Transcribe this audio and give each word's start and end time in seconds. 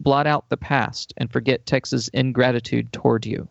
blot 0.00 0.26
out 0.26 0.48
the 0.48 0.56
past 0.56 1.14
and 1.18 1.30
forget 1.30 1.66
Texas' 1.66 2.08
ingratitude 2.08 2.92
toward 2.92 3.24
you. 3.26 3.48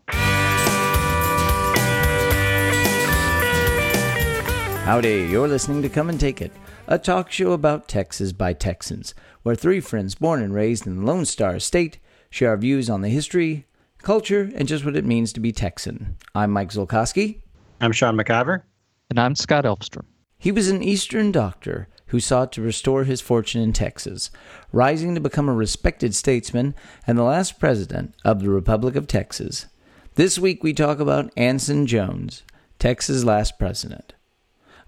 Howdy, 4.86 5.28
you're 5.30 5.48
listening 5.48 5.84
to 5.84 5.90
Come 5.90 6.10
and 6.10 6.20
Take 6.20 6.42
It, 6.42 6.52
a 6.88 6.98
talk 6.98 7.32
show 7.32 7.52
about 7.52 7.88
Texas 7.88 8.32
by 8.34 8.54
Texans, 8.54 9.14
where 9.44 9.56
three 9.56 9.80
friends 9.80 10.16
born 10.16 10.42
and 10.42 10.52
raised 10.54 10.88
in 10.88 10.98
the 10.98 11.06
Lone 11.06 11.26
Star 11.26 11.60
State 11.60 12.00
share 12.32 12.50
our 12.50 12.58
views 12.58 12.90
on 12.90 13.02
the 13.02 13.10
history, 13.10 13.68
culture, 14.00 14.52
and 14.56 14.68
just 14.68 14.84
what 14.84 14.96
it 14.96 15.06
means 15.06 15.32
to 15.34 15.40
be 15.40 15.52
Texan. 15.52 16.18
I'm 16.34 16.50
Mike 16.50 16.72
Zolkowski. 16.72 17.42
I'm 17.80 17.92
Sean 17.92 18.18
McIver. 18.18 18.64
And 19.12 19.20
I'm 19.20 19.36
Scott 19.36 19.66
Elfstrom. 19.66 20.06
He 20.40 20.52
was 20.52 20.70
an 20.70 20.82
Eastern 20.82 21.32
doctor 21.32 21.88
who 22.10 22.20
sought 22.20 22.52
to 22.52 22.62
restore 22.62 23.04
his 23.04 23.22
fortune 23.22 23.62
in 23.62 23.74
Texas, 23.74 24.30
rising 24.72 25.16
to 25.16 25.22
become 25.22 25.50
a 25.50 25.54
respected 25.54 26.14
statesman 26.14 26.76
and 27.08 27.18
the 27.18 27.24
last 27.24 27.60
president 27.60 28.14
of 28.24 28.42
the 28.42 28.50
Republic 28.50 28.96
of 28.96 29.08
Texas. 29.08 29.68
This 30.16 30.38
week 30.38 30.64
we 30.64 30.74
talk 30.74 31.00
about 31.00 31.32
Anson 31.38 31.86
Jones, 31.88 32.44
Texas' 32.78 33.24
last 33.24 33.58
president. 33.58 34.14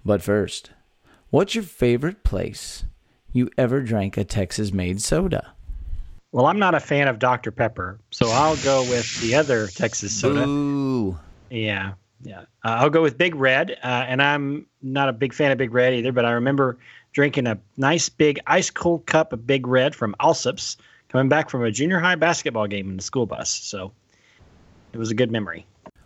But 0.04 0.22
first, 0.22 0.72
what's 1.30 1.56
your 1.56 1.64
favorite 1.64 2.24
place 2.24 2.84
you 3.32 3.50
ever 3.58 3.82
drank 3.82 4.18
a 4.18 4.24
Texas 4.24 4.74
made 4.74 5.02
soda? 5.02 5.54
Well, 6.32 6.46
I'm 6.46 6.60
not 6.60 6.76
a 6.76 6.80
fan 6.80 7.08
of 7.08 7.20
Dr. 7.20 7.52
Pepper, 7.52 8.00
so 8.10 8.30
I'll 8.30 8.58
go 8.58 8.82
with 8.84 9.22
the 9.22 9.36
other 9.36 9.68
Texas 9.68 10.14
soda. 10.14 10.46
Ooh. 10.48 11.20
Yeah, 11.50 11.94
yeah. 12.24 12.42
Uh, 12.64 12.80
I'll 12.80 12.90
go 12.90 13.02
with 13.02 13.18
Big 13.18 13.36
Red, 13.36 13.72
uh, 13.84 14.06
and 14.08 14.22
I'm 14.22 14.68
not 14.82 15.10
a 15.10 15.14
big 15.14 15.34
fan 15.34 15.52
of 15.52 15.58
Big 15.58 15.74
Red 15.74 15.94
either, 15.94 16.12
but 16.12 16.26
I 16.26 16.32
remember 16.32 16.78
drinking 17.14 17.48
a 17.48 17.60
nice 17.78 18.10
big 18.10 18.40
ice 18.48 18.70
cold 18.70 19.06
cup 19.06 19.34
of 19.34 19.46
Big 19.46 19.68
Red 19.68 19.96
from 19.96 20.16
Allsup's 20.20 20.78
coming 21.10 21.30
back 21.30 21.50
from 21.50 21.64
a 21.64 21.72
junior 21.72 22.00
high 22.00 22.16
basketball 22.16 22.68
game 22.68 22.90
in 22.90 22.98
the 22.98 23.04
school 23.04 23.26
bus. 23.26 23.50
So 23.50 23.92
it 24.94 24.98
was 24.98 25.12
a 25.12 25.16
good 25.16 25.32
memory. 25.32 25.66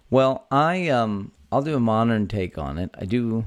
Well, 0.09 0.47
I 0.51 0.89
um 0.89 1.31
I'll 1.51 1.61
do 1.61 1.75
a 1.75 1.79
modern 1.79 2.27
take 2.27 2.57
on 2.57 2.77
it. 2.77 2.89
I 2.99 3.05
do 3.05 3.45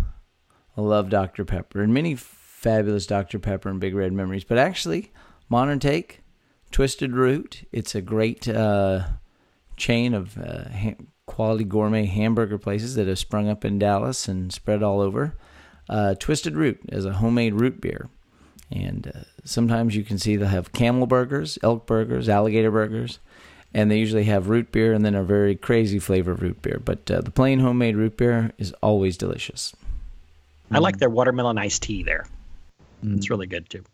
love 0.77 1.11
Dr. 1.11 1.45
Pepper 1.45 1.83
and 1.83 1.93
many 1.93 2.15
fabulous 2.15 3.07
Dr. 3.07 3.39
Pepper 3.39 3.69
and 3.69 3.81
Big 3.81 3.95
Red 3.95 4.13
memories, 4.13 4.45
but 4.45 4.59
actually, 4.59 5.13
modern 5.49 5.79
take, 5.79 6.23
Twisted 6.71 7.13
Root. 7.13 7.67
It's 7.73 7.95
a 7.95 8.01
great 8.01 8.49
uh, 8.49 9.07
chain 9.77 10.15
of 10.15 10.39
uh, 10.39 10.65
quality 11.39 11.63
gourmet 11.63 12.05
hamburger 12.05 12.59
places 12.59 12.97
that 12.97 13.07
have 13.07 13.17
sprung 13.17 13.49
up 13.49 13.65
in 13.65 13.79
Dallas 13.79 14.27
and 14.27 14.53
spread 14.53 14.83
all 14.83 15.01
over. 15.01 15.37
Uh, 15.89 16.17
Twisted 16.17 16.57
Root 16.57 16.81
is 16.89 17.05
a 17.05 17.13
homemade 17.13 17.55
root 17.55 17.81
beer. 17.81 18.09
And 18.73 19.13
uh, 19.15 19.21
sometimes 19.45 19.95
you 19.95 20.03
can 20.03 20.19
see 20.19 20.35
they'll 20.35 20.49
have 20.49 20.73
camel 20.73 21.07
burgers, 21.07 21.57
elk 21.63 21.87
burgers, 21.87 22.29
alligator 22.29 22.73
burgers, 22.73 23.21
and 23.73 23.89
they 23.89 23.99
usually 23.99 24.25
have 24.25 24.49
root 24.49 24.73
beer 24.73 24.93
and 24.93 25.05
then 25.05 25.15
a 25.15 25.23
very 25.23 25.55
crazy 25.55 26.01
flavor 26.01 26.33
of 26.33 26.43
root 26.43 26.61
beer. 26.61 26.83
But 26.85 27.09
uh, 27.09 27.21
the 27.21 27.31
plain 27.31 27.61
homemade 27.61 27.95
root 27.95 28.17
beer 28.17 28.51
is 28.59 28.73
always 28.83 29.17
delicious. 29.17 29.77
I 30.73 30.79
like 30.81 30.99
their 30.99 31.09
watermelon 31.09 31.57
iced 31.57 31.85
tea 31.85 32.03
there. 32.03 32.27
Mm. 33.05 33.17
It's 33.17 33.31
really 33.31 33.47
good 33.47 33.71
too. 33.71 33.85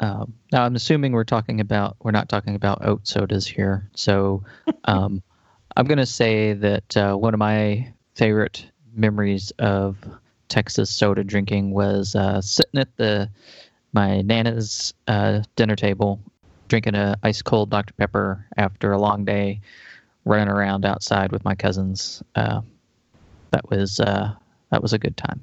Um, 0.00 0.34
now 0.50 0.64
I'm 0.64 0.74
assuming 0.74 1.12
we're 1.12 1.22
talking 1.22 1.60
about 1.60 1.94
we're 2.02 2.10
not 2.10 2.28
talking 2.28 2.56
about 2.56 2.84
oat 2.84 3.06
sodas 3.06 3.46
here. 3.46 3.88
So 3.94 4.42
um, 4.84 5.22
I'm 5.76 5.86
going 5.86 5.98
to 5.98 6.06
say 6.06 6.52
that 6.52 6.96
uh, 6.96 7.14
one 7.16 7.34
of 7.34 7.38
my 7.38 7.92
favorite 8.14 8.66
memories 8.94 9.52
of 9.58 9.96
Texas 10.48 10.90
soda 10.90 11.24
drinking 11.24 11.72
was 11.72 12.14
uh, 12.14 12.40
sitting 12.40 12.80
at 12.80 12.96
the 12.96 13.28
my 13.92 14.22
nana's 14.22 14.94
uh, 15.08 15.42
dinner 15.56 15.76
table, 15.76 16.20
drinking 16.68 16.94
a 16.94 17.16
ice 17.22 17.42
cold 17.42 17.70
Dr 17.70 17.92
Pepper 17.94 18.46
after 18.56 18.92
a 18.92 18.98
long 18.98 19.24
day, 19.24 19.60
running 20.24 20.48
around 20.48 20.84
outside 20.84 21.32
with 21.32 21.44
my 21.44 21.54
cousins. 21.54 22.22
Uh, 22.34 22.60
that 23.50 23.68
was 23.70 23.98
uh, 24.00 24.32
that 24.70 24.82
was 24.82 24.92
a 24.92 24.98
good 24.98 25.16
time. 25.16 25.40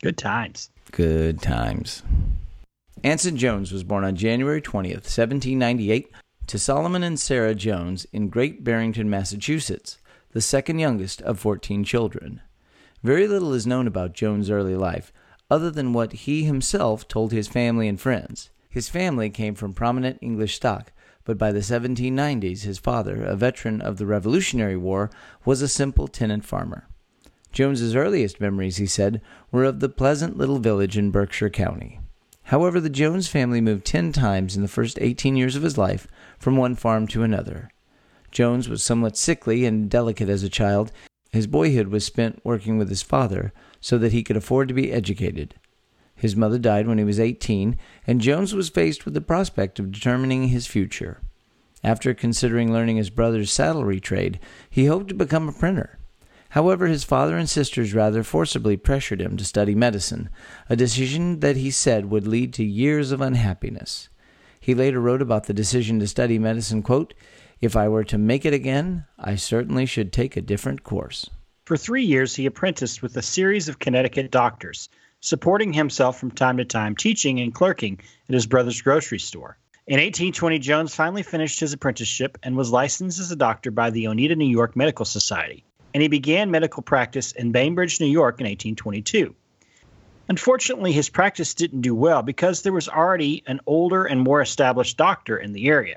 Good 0.00 0.18
times. 0.18 0.70
Good 0.90 1.40
times. 1.42 2.02
Anson 3.04 3.36
Jones 3.36 3.70
was 3.70 3.84
born 3.84 4.04
on 4.04 4.16
January 4.16 4.60
20th, 4.60 5.06
1798, 5.06 6.10
to 6.48 6.58
Solomon 6.58 7.02
and 7.02 7.20
Sarah 7.20 7.54
Jones 7.54 8.06
in 8.10 8.30
Great 8.30 8.64
Barrington, 8.64 9.10
Massachusetts, 9.10 9.98
the 10.32 10.40
second 10.40 10.78
youngest 10.78 11.20
of 11.22 11.38
14 11.38 11.84
children. 11.84 12.40
Very 13.02 13.28
little 13.28 13.52
is 13.52 13.66
known 13.66 13.86
about 13.86 14.14
Jones' 14.14 14.48
early 14.48 14.74
life, 14.74 15.12
other 15.50 15.70
than 15.70 15.92
what 15.92 16.12
he 16.12 16.44
himself 16.44 17.06
told 17.06 17.32
his 17.32 17.48
family 17.48 17.86
and 17.86 18.00
friends. 18.00 18.48
His 18.70 18.88
family 18.88 19.28
came 19.28 19.54
from 19.54 19.74
prominent 19.74 20.18
English 20.22 20.56
stock, 20.56 20.90
but 21.24 21.36
by 21.36 21.52
the 21.52 21.60
1790s, 21.60 22.62
his 22.62 22.78
father, 22.78 23.22
a 23.22 23.36
veteran 23.36 23.82
of 23.82 23.98
the 23.98 24.06
Revolutionary 24.06 24.76
War, 24.76 25.10
was 25.44 25.60
a 25.60 25.68
simple 25.68 26.08
tenant 26.08 26.46
farmer. 26.46 26.88
Jones's 27.52 27.94
earliest 27.94 28.40
memories, 28.40 28.78
he 28.78 28.86
said, 28.86 29.20
were 29.52 29.64
of 29.64 29.80
the 29.80 29.90
pleasant 29.90 30.38
little 30.38 30.60
village 30.60 30.96
in 30.96 31.10
Berkshire 31.10 31.50
County. 31.50 32.00
However, 32.48 32.80
the 32.80 32.88
Jones 32.88 33.28
family 33.28 33.60
moved 33.60 33.84
ten 33.84 34.10
times 34.10 34.56
in 34.56 34.62
the 34.62 34.68
first 34.68 34.98
eighteen 35.02 35.36
years 35.36 35.54
of 35.54 35.62
his 35.62 35.76
life 35.76 36.06
from 36.38 36.56
one 36.56 36.76
farm 36.76 37.06
to 37.08 37.22
another. 37.22 37.68
Jones 38.30 38.70
was 38.70 38.82
somewhat 38.82 39.18
sickly 39.18 39.66
and 39.66 39.90
delicate 39.90 40.30
as 40.30 40.42
a 40.42 40.48
child. 40.48 40.90
His 41.30 41.46
boyhood 41.46 41.88
was 41.88 42.06
spent 42.06 42.40
working 42.44 42.78
with 42.78 42.88
his 42.88 43.02
father 43.02 43.52
so 43.82 43.98
that 43.98 44.12
he 44.12 44.22
could 44.22 44.36
afford 44.36 44.68
to 44.68 44.74
be 44.74 44.90
educated. 44.90 45.56
His 46.16 46.36
mother 46.36 46.58
died 46.58 46.86
when 46.86 46.96
he 46.96 47.04
was 47.04 47.20
18, 47.20 47.76
and 48.06 48.18
Jones 48.22 48.54
was 48.54 48.70
faced 48.70 49.04
with 49.04 49.12
the 49.12 49.20
prospect 49.20 49.78
of 49.78 49.92
determining 49.92 50.48
his 50.48 50.66
future. 50.66 51.20
After 51.84 52.14
considering 52.14 52.72
learning 52.72 52.96
his 52.96 53.10
brother's 53.10 53.52
saddlery 53.52 54.00
trade, 54.00 54.40
he 54.70 54.86
hoped 54.86 55.08
to 55.08 55.14
become 55.14 55.50
a 55.50 55.52
printer. 55.52 55.98
However, 56.52 56.86
his 56.86 57.04
father 57.04 57.36
and 57.36 57.48
sisters 57.48 57.92
rather 57.92 58.22
forcibly 58.22 58.78
pressured 58.78 59.20
him 59.20 59.36
to 59.36 59.44
study 59.44 59.74
medicine, 59.74 60.30
a 60.70 60.76
decision 60.76 61.40
that 61.40 61.56
he 61.56 61.70
said 61.70 62.10
would 62.10 62.26
lead 62.26 62.54
to 62.54 62.64
years 62.64 63.12
of 63.12 63.20
unhappiness. 63.20 64.08
He 64.58 64.74
later 64.74 64.98
wrote 64.98 65.20
about 65.20 65.44
the 65.44 65.52
decision 65.52 66.00
to 66.00 66.06
study 66.06 66.38
medicine, 66.38 66.82
quote, 66.82 67.12
If 67.60 67.76
I 67.76 67.88
were 67.88 68.04
to 68.04 68.16
make 68.16 68.46
it 68.46 68.54
again, 68.54 69.04
I 69.18 69.34
certainly 69.34 69.84
should 69.84 70.10
take 70.10 70.36
a 70.36 70.42
different 70.42 70.84
course. 70.84 71.28
For 71.66 71.76
three 71.76 72.04
years, 72.04 72.34
he 72.34 72.46
apprenticed 72.46 73.02
with 73.02 73.14
a 73.18 73.22
series 73.22 73.68
of 73.68 73.78
Connecticut 73.78 74.30
doctors, 74.30 74.88
supporting 75.20 75.74
himself 75.74 76.18
from 76.18 76.30
time 76.30 76.56
to 76.56 76.64
time 76.64 76.96
teaching 76.96 77.40
and 77.40 77.54
clerking 77.54 78.00
at 78.26 78.34
his 78.34 78.46
brother's 78.46 78.80
grocery 78.80 79.18
store. 79.18 79.58
In 79.86 79.96
1820, 79.96 80.58
Jones 80.60 80.94
finally 80.94 81.22
finished 81.22 81.60
his 81.60 81.74
apprenticeship 81.74 82.38
and 82.42 82.56
was 82.56 82.72
licensed 82.72 83.20
as 83.20 83.30
a 83.30 83.36
doctor 83.36 83.70
by 83.70 83.90
the 83.90 84.08
Oneida, 84.08 84.36
New 84.36 84.46
York 84.46 84.76
Medical 84.76 85.04
Society 85.04 85.64
and 85.94 86.02
he 86.02 86.08
began 86.08 86.50
medical 86.50 86.82
practice 86.82 87.32
in 87.32 87.52
Bainbridge, 87.52 88.00
New 88.00 88.06
York 88.06 88.40
in 88.40 88.44
1822. 88.44 89.34
Unfortunately, 90.28 90.92
his 90.92 91.08
practice 91.08 91.54
didn't 91.54 91.80
do 91.80 91.94
well 91.94 92.22
because 92.22 92.62
there 92.62 92.72
was 92.72 92.88
already 92.88 93.42
an 93.46 93.60
older 93.66 94.04
and 94.04 94.20
more 94.20 94.42
established 94.42 94.98
doctor 94.98 95.38
in 95.38 95.52
the 95.52 95.68
area. 95.68 95.96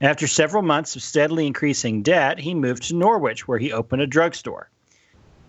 After 0.00 0.26
several 0.26 0.62
months 0.62 0.96
of 0.96 1.02
steadily 1.02 1.46
increasing 1.46 2.02
debt, 2.02 2.38
he 2.38 2.54
moved 2.54 2.84
to 2.84 2.96
Norwich, 2.96 3.46
where 3.46 3.58
he 3.58 3.72
opened 3.72 4.02
a 4.02 4.06
drugstore. 4.06 4.70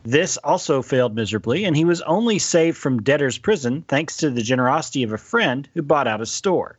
This 0.04 0.38
also 0.38 0.82
failed 0.82 1.16
miserably, 1.16 1.64
and 1.64 1.76
he 1.76 1.84
was 1.84 2.02
only 2.02 2.38
saved 2.38 2.78
from 2.78 3.02
debtor's 3.02 3.40
prison 3.40 3.84
thanks 3.88 4.18
to 4.18 4.30
the 4.30 4.44
generosity 4.44 5.02
of 5.04 5.12
a 5.12 5.18
friend 5.18 5.68
who 5.74 5.82
bought 5.82 6.08
out 6.08 6.20
his 6.20 6.32
store. 6.32 6.78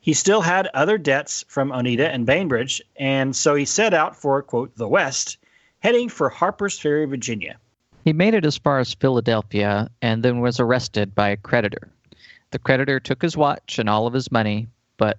He 0.00 0.12
still 0.12 0.42
had 0.42 0.68
other 0.74 0.98
debts 0.98 1.44
from 1.48 1.72
Oneida 1.72 2.12
and 2.12 2.26
Bainbridge, 2.26 2.82
and 2.94 3.34
so 3.34 3.54
he 3.54 3.64
set 3.64 3.94
out 3.94 4.16
for, 4.16 4.42
quote, 4.42 4.76
the 4.76 4.86
West 4.86 5.38
heading 5.86 6.08
for 6.08 6.28
Harper's 6.28 6.76
Ferry, 6.76 7.06
Virginia. 7.06 7.56
He 8.04 8.12
made 8.12 8.34
it 8.34 8.44
as 8.44 8.58
far 8.58 8.80
as 8.80 8.92
Philadelphia 8.92 9.88
and 10.02 10.20
then 10.20 10.40
was 10.40 10.58
arrested 10.58 11.14
by 11.14 11.28
a 11.28 11.36
creditor. 11.36 11.92
The 12.50 12.58
creditor 12.58 12.98
took 12.98 13.22
his 13.22 13.36
watch 13.36 13.78
and 13.78 13.88
all 13.88 14.08
of 14.08 14.12
his 14.12 14.32
money, 14.32 14.66
but 14.96 15.16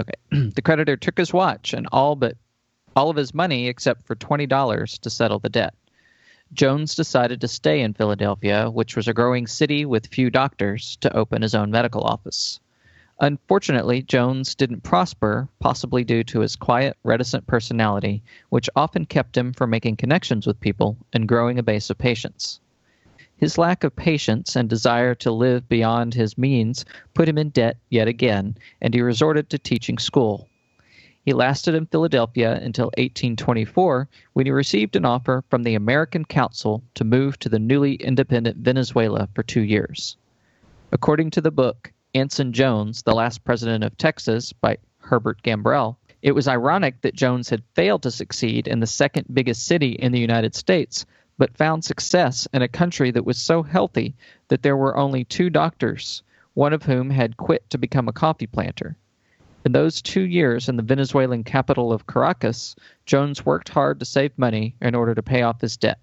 okay, 0.00 0.14
the 0.50 0.62
creditor 0.62 0.96
took 0.96 1.16
his 1.16 1.32
watch 1.32 1.74
and 1.74 1.86
all 1.92 2.16
but 2.16 2.36
all 2.96 3.08
of 3.08 3.14
his 3.14 3.32
money 3.32 3.68
except 3.68 4.04
for 4.04 4.16
$20 4.16 4.98
to 4.98 5.10
settle 5.10 5.38
the 5.38 5.48
debt. 5.48 5.74
Jones 6.52 6.96
decided 6.96 7.40
to 7.42 7.46
stay 7.46 7.80
in 7.80 7.94
Philadelphia, 7.94 8.68
which 8.68 8.96
was 8.96 9.06
a 9.06 9.14
growing 9.14 9.46
city 9.46 9.84
with 9.84 10.08
few 10.08 10.28
doctors, 10.28 10.96
to 11.02 11.16
open 11.16 11.40
his 11.40 11.54
own 11.54 11.70
medical 11.70 12.02
office. 12.02 12.58
Unfortunately, 13.22 14.00
Jones 14.00 14.54
didn't 14.54 14.82
prosper, 14.82 15.46
possibly 15.58 16.04
due 16.04 16.24
to 16.24 16.40
his 16.40 16.56
quiet, 16.56 16.96
reticent 17.04 17.46
personality, 17.46 18.22
which 18.48 18.70
often 18.74 19.04
kept 19.04 19.36
him 19.36 19.52
from 19.52 19.68
making 19.68 19.96
connections 19.96 20.46
with 20.46 20.58
people 20.58 20.96
and 21.12 21.28
growing 21.28 21.58
a 21.58 21.62
base 21.62 21.90
of 21.90 21.98
patients. 21.98 22.60
His 23.36 23.58
lack 23.58 23.84
of 23.84 23.94
patience 23.94 24.56
and 24.56 24.70
desire 24.70 25.14
to 25.16 25.30
live 25.32 25.68
beyond 25.68 26.14
his 26.14 26.38
means 26.38 26.86
put 27.12 27.28
him 27.28 27.36
in 27.36 27.50
debt 27.50 27.76
yet 27.90 28.08
again, 28.08 28.56
and 28.80 28.94
he 28.94 29.02
resorted 29.02 29.50
to 29.50 29.58
teaching 29.58 29.98
school. 29.98 30.48
He 31.22 31.34
lasted 31.34 31.74
in 31.74 31.84
Philadelphia 31.86 32.54
until 32.54 32.86
1824 32.96 34.08
when 34.32 34.46
he 34.46 34.52
received 34.52 34.96
an 34.96 35.04
offer 35.04 35.44
from 35.50 35.62
the 35.62 35.74
American 35.74 36.24
Council 36.24 36.82
to 36.94 37.04
move 37.04 37.38
to 37.40 37.50
the 37.50 37.58
newly 37.58 37.96
independent 37.96 38.56
Venezuela 38.56 39.28
for 39.34 39.42
two 39.42 39.60
years. 39.60 40.16
According 40.90 41.30
to 41.32 41.42
the 41.42 41.50
book, 41.50 41.92
Anson 42.12 42.52
Jones, 42.52 43.02
The 43.02 43.14
Last 43.14 43.44
President 43.44 43.84
of 43.84 43.96
Texas 43.96 44.52
by 44.52 44.78
Herbert 44.98 45.42
Gambrell. 45.42 45.96
It 46.22 46.32
was 46.32 46.48
ironic 46.48 47.00
that 47.02 47.14
Jones 47.14 47.48
had 47.48 47.62
failed 47.74 48.02
to 48.02 48.10
succeed 48.10 48.66
in 48.66 48.80
the 48.80 48.86
second 48.86 49.26
biggest 49.32 49.64
city 49.64 49.92
in 49.92 50.10
the 50.10 50.18
United 50.18 50.56
States, 50.56 51.06
but 51.38 51.56
found 51.56 51.84
success 51.84 52.48
in 52.52 52.62
a 52.62 52.68
country 52.68 53.12
that 53.12 53.24
was 53.24 53.38
so 53.38 53.62
healthy 53.62 54.14
that 54.48 54.62
there 54.62 54.76
were 54.76 54.96
only 54.96 55.24
two 55.24 55.50
doctors, 55.50 56.24
one 56.54 56.72
of 56.72 56.82
whom 56.82 57.10
had 57.10 57.36
quit 57.36 57.70
to 57.70 57.78
become 57.78 58.08
a 58.08 58.12
coffee 58.12 58.48
planter. 58.48 58.96
In 59.64 59.70
those 59.70 60.02
two 60.02 60.22
years 60.22 60.68
in 60.68 60.76
the 60.76 60.82
Venezuelan 60.82 61.44
capital 61.44 61.92
of 61.92 62.08
Caracas, 62.08 62.74
Jones 63.06 63.46
worked 63.46 63.68
hard 63.68 64.00
to 64.00 64.04
save 64.04 64.36
money 64.36 64.74
in 64.80 64.96
order 64.96 65.14
to 65.14 65.22
pay 65.22 65.42
off 65.42 65.60
his 65.60 65.76
debt. 65.76 66.00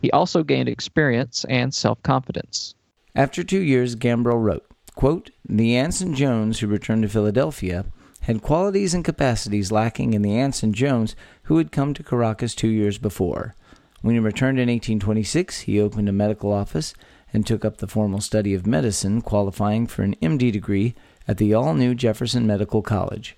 He 0.00 0.10
also 0.12 0.42
gained 0.42 0.70
experience 0.70 1.44
and 1.48 1.74
self 1.74 2.02
confidence. 2.02 2.74
After 3.14 3.44
two 3.44 3.60
years, 3.60 3.94
Gambrell 3.94 4.42
wrote, 4.42 4.64
quote, 4.94 5.30
The 5.48 5.76
Anson 5.76 6.14
Jones 6.14 6.60
who 6.60 6.66
returned 6.66 7.02
to 7.02 7.08
Philadelphia 7.08 7.84
had 8.22 8.42
qualities 8.42 8.94
and 8.94 9.04
capacities 9.04 9.72
lacking 9.72 10.14
in 10.14 10.22
the 10.22 10.38
Anson 10.38 10.72
Jones 10.72 11.16
who 11.44 11.58
had 11.58 11.72
come 11.72 11.92
to 11.94 12.02
Caracas 12.02 12.54
two 12.54 12.68
years 12.68 12.98
before. 12.98 13.54
When 14.00 14.14
he 14.14 14.20
returned 14.20 14.58
in 14.58 14.68
1826, 14.68 15.60
he 15.60 15.80
opened 15.80 16.08
a 16.08 16.12
medical 16.12 16.52
office 16.52 16.94
and 17.32 17.46
took 17.46 17.64
up 17.64 17.78
the 17.78 17.88
formal 17.88 18.20
study 18.20 18.54
of 18.54 18.66
medicine, 18.66 19.22
qualifying 19.22 19.86
for 19.86 20.02
an 20.02 20.16
MD 20.16 20.52
degree 20.52 20.94
at 21.26 21.38
the 21.38 21.54
all 21.54 21.74
new 21.74 21.94
Jefferson 21.94 22.46
Medical 22.46 22.82
College. 22.82 23.36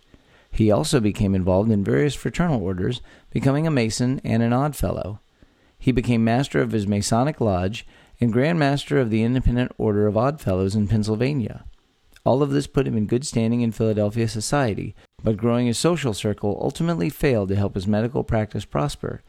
He 0.50 0.70
also 0.70 1.00
became 1.00 1.34
involved 1.34 1.70
in 1.70 1.84
various 1.84 2.14
fraternal 2.14 2.62
orders, 2.62 3.00
becoming 3.30 3.66
a 3.66 3.70
Mason 3.70 4.20
and 4.24 4.42
an 4.42 4.52
Odd 4.52 4.76
Fellow. 4.76 5.20
He 5.78 5.92
became 5.92 6.24
master 6.24 6.60
of 6.60 6.72
his 6.72 6.86
Masonic 6.86 7.40
Lodge 7.40 7.86
and 8.20 8.32
Grand 8.32 8.58
Master 8.58 8.98
of 8.98 9.10
the 9.10 9.22
Independent 9.22 9.72
Order 9.78 10.06
of 10.06 10.16
Odd 10.16 10.40
Fellows 10.40 10.74
in 10.74 10.88
Pennsylvania. 10.88 11.64
All 12.24 12.42
of 12.42 12.50
this 12.50 12.66
put 12.66 12.86
him 12.86 12.96
in 12.96 13.06
good 13.06 13.26
standing 13.26 13.60
in 13.60 13.72
Philadelphia 13.72 14.28
society, 14.28 14.94
but 15.22 15.36
growing 15.36 15.66
his 15.66 15.78
social 15.78 16.14
circle 16.14 16.58
ultimately 16.62 17.10
failed 17.10 17.48
to 17.50 17.56
help 17.56 17.74
his 17.74 17.86
medical 17.86 18.24
practice 18.24 18.64
prosper. 18.64 19.22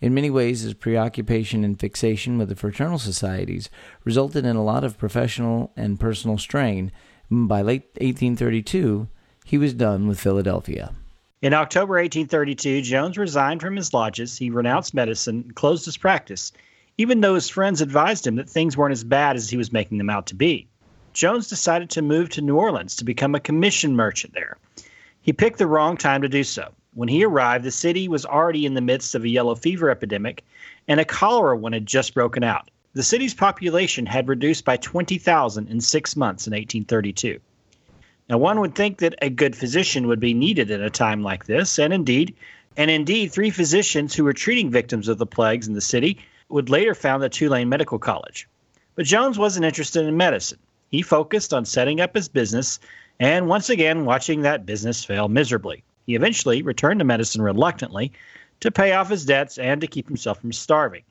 In 0.00 0.14
many 0.14 0.30
ways, 0.30 0.60
his 0.60 0.74
preoccupation 0.74 1.64
and 1.64 1.78
fixation 1.78 2.38
with 2.38 2.48
the 2.48 2.56
fraternal 2.56 2.98
societies 2.98 3.68
resulted 4.04 4.46
in 4.46 4.56
a 4.56 4.64
lot 4.64 4.84
of 4.84 4.96
professional 4.96 5.72
and 5.76 6.00
personal 6.00 6.38
strain. 6.38 6.92
By 7.30 7.62
late 7.62 7.82
1832, 8.00 9.08
he 9.44 9.58
was 9.58 9.74
done 9.74 10.06
with 10.06 10.20
Philadelphia. 10.20 10.94
In 11.42 11.52
October 11.54 11.94
1832, 11.94 12.82
Jones 12.82 13.18
resigned 13.18 13.60
from 13.60 13.76
his 13.76 13.92
lodges. 13.92 14.38
He 14.38 14.50
renounced 14.50 14.94
medicine 14.94 15.50
closed 15.54 15.84
his 15.84 15.96
practice, 15.96 16.52
even 16.98 17.20
though 17.20 17.36
his 17.36 17.48
friends 17.48 17.80
advised 17.80 18.26
him 18.26 18.34
that 18.36 18.50
things 18.50 18.76
weren't 18.76 18.92
as 18.92 19.04
bad 19.04 19.36
as 19.36 19.48
he 19.48 19.56
was 19.56 19.72
making 19.72 19.98
them 19.98 20.10
out 20.10 20.26
to 20.26 20.34
be. 20.34 20.66
Jones 21.12 21.48
decided 21.48 21.88
to 21.90 22.02
move 22.02 22.28
to 22.30 22.42
New 22.42 22.56
Orleans 22.56 22.96
to 22.96 23.04
become 23.04 23.34
a 23.34 23.40
commission 23.40 23.94
merchant 23.96 24.34
there. 24.34 24.56
He 25.22 25.32
picked 25.32 25.58
the 25.58 25.66
wrong 25.66 25.96
time 25.96 26.22
to 26.22 26.28
do 26.28 26.42
so. 26.42 26.72
When 26.94 27.08
he 27.08 27.24
arrived, 27.24 27.64
the 27.64 27.70
city 27.70 28.08
was 28.08 28.26
already 28.26 28.66
in 28.66 28.74
the 28.74 28.80
midst 28.80 29.14
of 29.14 29.22
a 29.22 29.28
yellow 29.28 29.54
fever 29.54 29.90
epidemic, 29.90 30.42
and 30.88 30.98
a 30.98 31.04
cholera 31.04 31.56
one 31.56 31.72
had 31.72 31.86
just 31.86 32.14
broken 32.14 32.42
out. 32.42 32.70
The 32.94 33.02
city's 33.04 33.34
population 33.34 34.06
had 34.06 34.26
reduced 34.26 34.64
by 34.64 34.78
20,000 34.78 35.68
in 35.68 35.80
six 35.80 36.16
months 36.16 36.46
in 36.46 36.52
1832. 36.52 37.38
Now, 38.28 38.38
one 38.38 38.58
would 38.60 38.74
think 38.74 38.98
that 38.98 39.14
a 39.22 39.30
good 39.30 39.54
physician 39.54 40.08
would 40.08 40.20
be 40.20 40.34
needed 40.34 40.70
at 40.70 40.80
a 40.80 40.90
time 40.90 41.22
like 41.22 41.46
this, 41.46 41.78
and 41.78 41.92
indeed, 41.92 42.34
and 42.76 42.90
indeed, 42.90 43.30
three 43.30 43.50
physicians 43.50 44.14
who 44.14 44.24
were 44.24 44.32
treating 44.32 44.70
victims 44.70 45.08
of 45.08 45.18
the 45.18 45.26
plagues 45.26 45.68
in 45.68 45.74
the 45.74 45.80
city 45.80 46.18
would 46.48 46.70
later 46.70 46.94
found 46.94 47.22
the 47.22 47.28
Tulane 47.28 47.68
Medical 47.68 47.98
College. 47.98 48.48
But 48.94 49.06
Jones 49.06 49.38
wasn't 49.38 49.66
interested 49.66 50.04
in 50.04 50.16
medicine. 50.16 50.58
He 50.90 51.02
focused 51.02 51.52
on 51.52 51.64
setting 51.64 52.00
up 52.00 52.14
his 52.14 52.28
business 52.28 52.80
and 53.20 53.48
once 53.48 53.68
again 53.68 54.04
watching 54.04 54.42
that 54.42 54.66
business 54.66 55.04
fail 55.04 55.28
miserably. 55.28 55.82
He 56.06 56.14
eventually 56.14 56.62
returned 56.62 57.00
to 57.00 57.04
medicine 57.04 57.42
reluctantly 57.42 58.12
to 58.60 58.70
pay 58.70 58.92
off 58.92 59.10
his 59.10 59.24
debts 59.24 59.58
and 59.58 59.80
to 59.80 59.86
keep 59.86 60.08
himself 60.08 60.40
from 60.40 60.52
starving. 60.52 61.02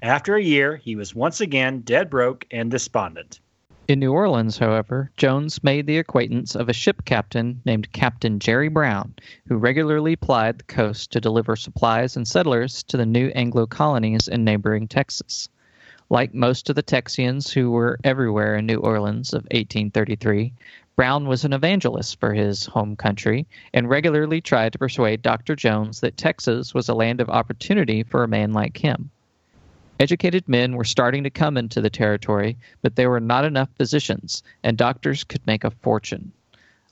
After 0.00 0.34
a 0.36 0.42
year, 0.42 0.76
he 0.76 0.96
was 0.96 1.14
once 1.14 1.40
again 1.40 1.80
dead 1.80 2.10
broke 2.10 2.46
and 2.50 2.70
despondent. 2.70 3.40
In 3.88 3.98
New 3.98 4.12
Orleans, 4.12 4.58
however, 4.58 5.10
Jones 5.16 5.64
made 5.64 5.88
the 5.88 5.98
acquaintance 5.98 6.54
of 6.54 6.68
a 6.68 6.72
ship 6.72 7.04
captain 7.04 7.60
named 7.64 7.90
Captain 7.90 8.38
Jerry 8.38 8.68
Brown, 8.68 9.12
who 9.48 9.56
regularly 9.56 10.14
plied 10.14 10.58
the 10.60 10.64
coast 10.64 11.10
to 11.10 11.20
deliver 11.20 11.56
supplies 11.56 12.16
and 12.16 12.26
settlers 12.26 12.84
to 12.84 12.96
the 12.96 13.04
new 13.04 13.32
Anglo 13.34 13.66
colonies 13.66 14.28
in 14.28 14.44
neighboring 14.44 14.86
Texas. 14.86 15.48
Like 16.10 16.32
most 16.32 16.70
of 16.70 16.76
the 16.76 16.82
Texians 16.84 17.52
who 17.52 17.72
were 17.72 17.98
everywhere 18.04 18.54
in 18.54 18.66
New 18.66 18.78
Orleans 18.78 19.32
of 19.32 19.42
1833, 19.50 20.52
Brown 20.94 21.26
was 21.26 21.44
an 21.44 21.52
evangelist 21.52 22.20
for 22.20 22.32
his 22.32 22.66
home 22.66 22.94
country 22.94 23.48
and 23.74 23.90
regularly 23.90 24.40
tried 24.40 24.74
to 24.74 24.78
persuade 24.78 25.22
Dr. 25.22 25.56
Jones 25.56 25.98
that 26.00 26.16
Texas 26.16 26.72
was 26.72 26.88
a 26.88 26.94
land 26.94 27.20
of 27.20 27.28
opportunity 27.28 28.04
for 28.04 28.22
a 28.22 28.28
man 28.28 28.52
like 28.52 28.76
him. 28.76 29.10
Educated 30.02 30.48
men 30.48 30.74
were 30.74 30.82
starting 30.82 31.22
to 31.22 31.30
come 31.30 31.56
into 31.56 31.80
the 31.80 31.88
territory, 31.88 32.56
but 32.82 32.96
there 32.96 33.08
were 33.08 33.20
not 33.20 33.44
enough 33.44 33.68
physicians, 33.78 34.42
and 34.64 34.76
doctors 34.76 35.22
could 35.22 35.46
make 35.46 35.62
a 35.62 35.70
fortune. 35.70 36.32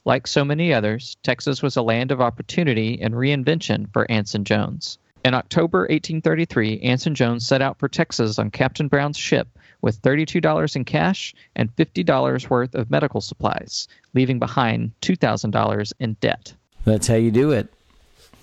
Like 0.05 0.27
so 0.27 0.45
many 0.45 0.73
others, 0.73 1.17
Texas 1.21 1.61
was 1.61 1.75
a 1.75 1.81
land 1.81 2.11
of 2.11 2.21
opportunity 2.21 3.01
and 3.01 3.13
reinvention 3.13 3.91
for 3.91 4.09
Anson 4.09 4.45
Jones. 4.45 4.97
In 5.25 5.33
October 5.33 5.79
1833, 5.79 6.79
Anson 6.79 7.13
Jones 7.13 7.45
set 7.45 7.61
out 7.61 7.77
for 7.79 7.89
Texas 7.89 8.39
on 8.39 8.49
Captain 8.49 8.87
Brown's 8.87 9.17
ship 9.17 9.59
with 9.81 10.01
$32 10.01 10.77
in 10.77 10.85
cash 10.85 11.35
and 11.57 11.75
$50 11.75 12.49
worth 12.49 12.75
of 12.75 12.89
medical 12.89 13.19
supplies, 13.19 13.89
leaving 14.13 14.39
behind 14.39 14.93
$2,000 15.01 15.93
in 15.99 16.13
debt. 16.21 16.53
That's 16.85 17.07
how 17.07 17.15
you 17.15 17.31
do 17.31 17.51
it. 17.51 17.67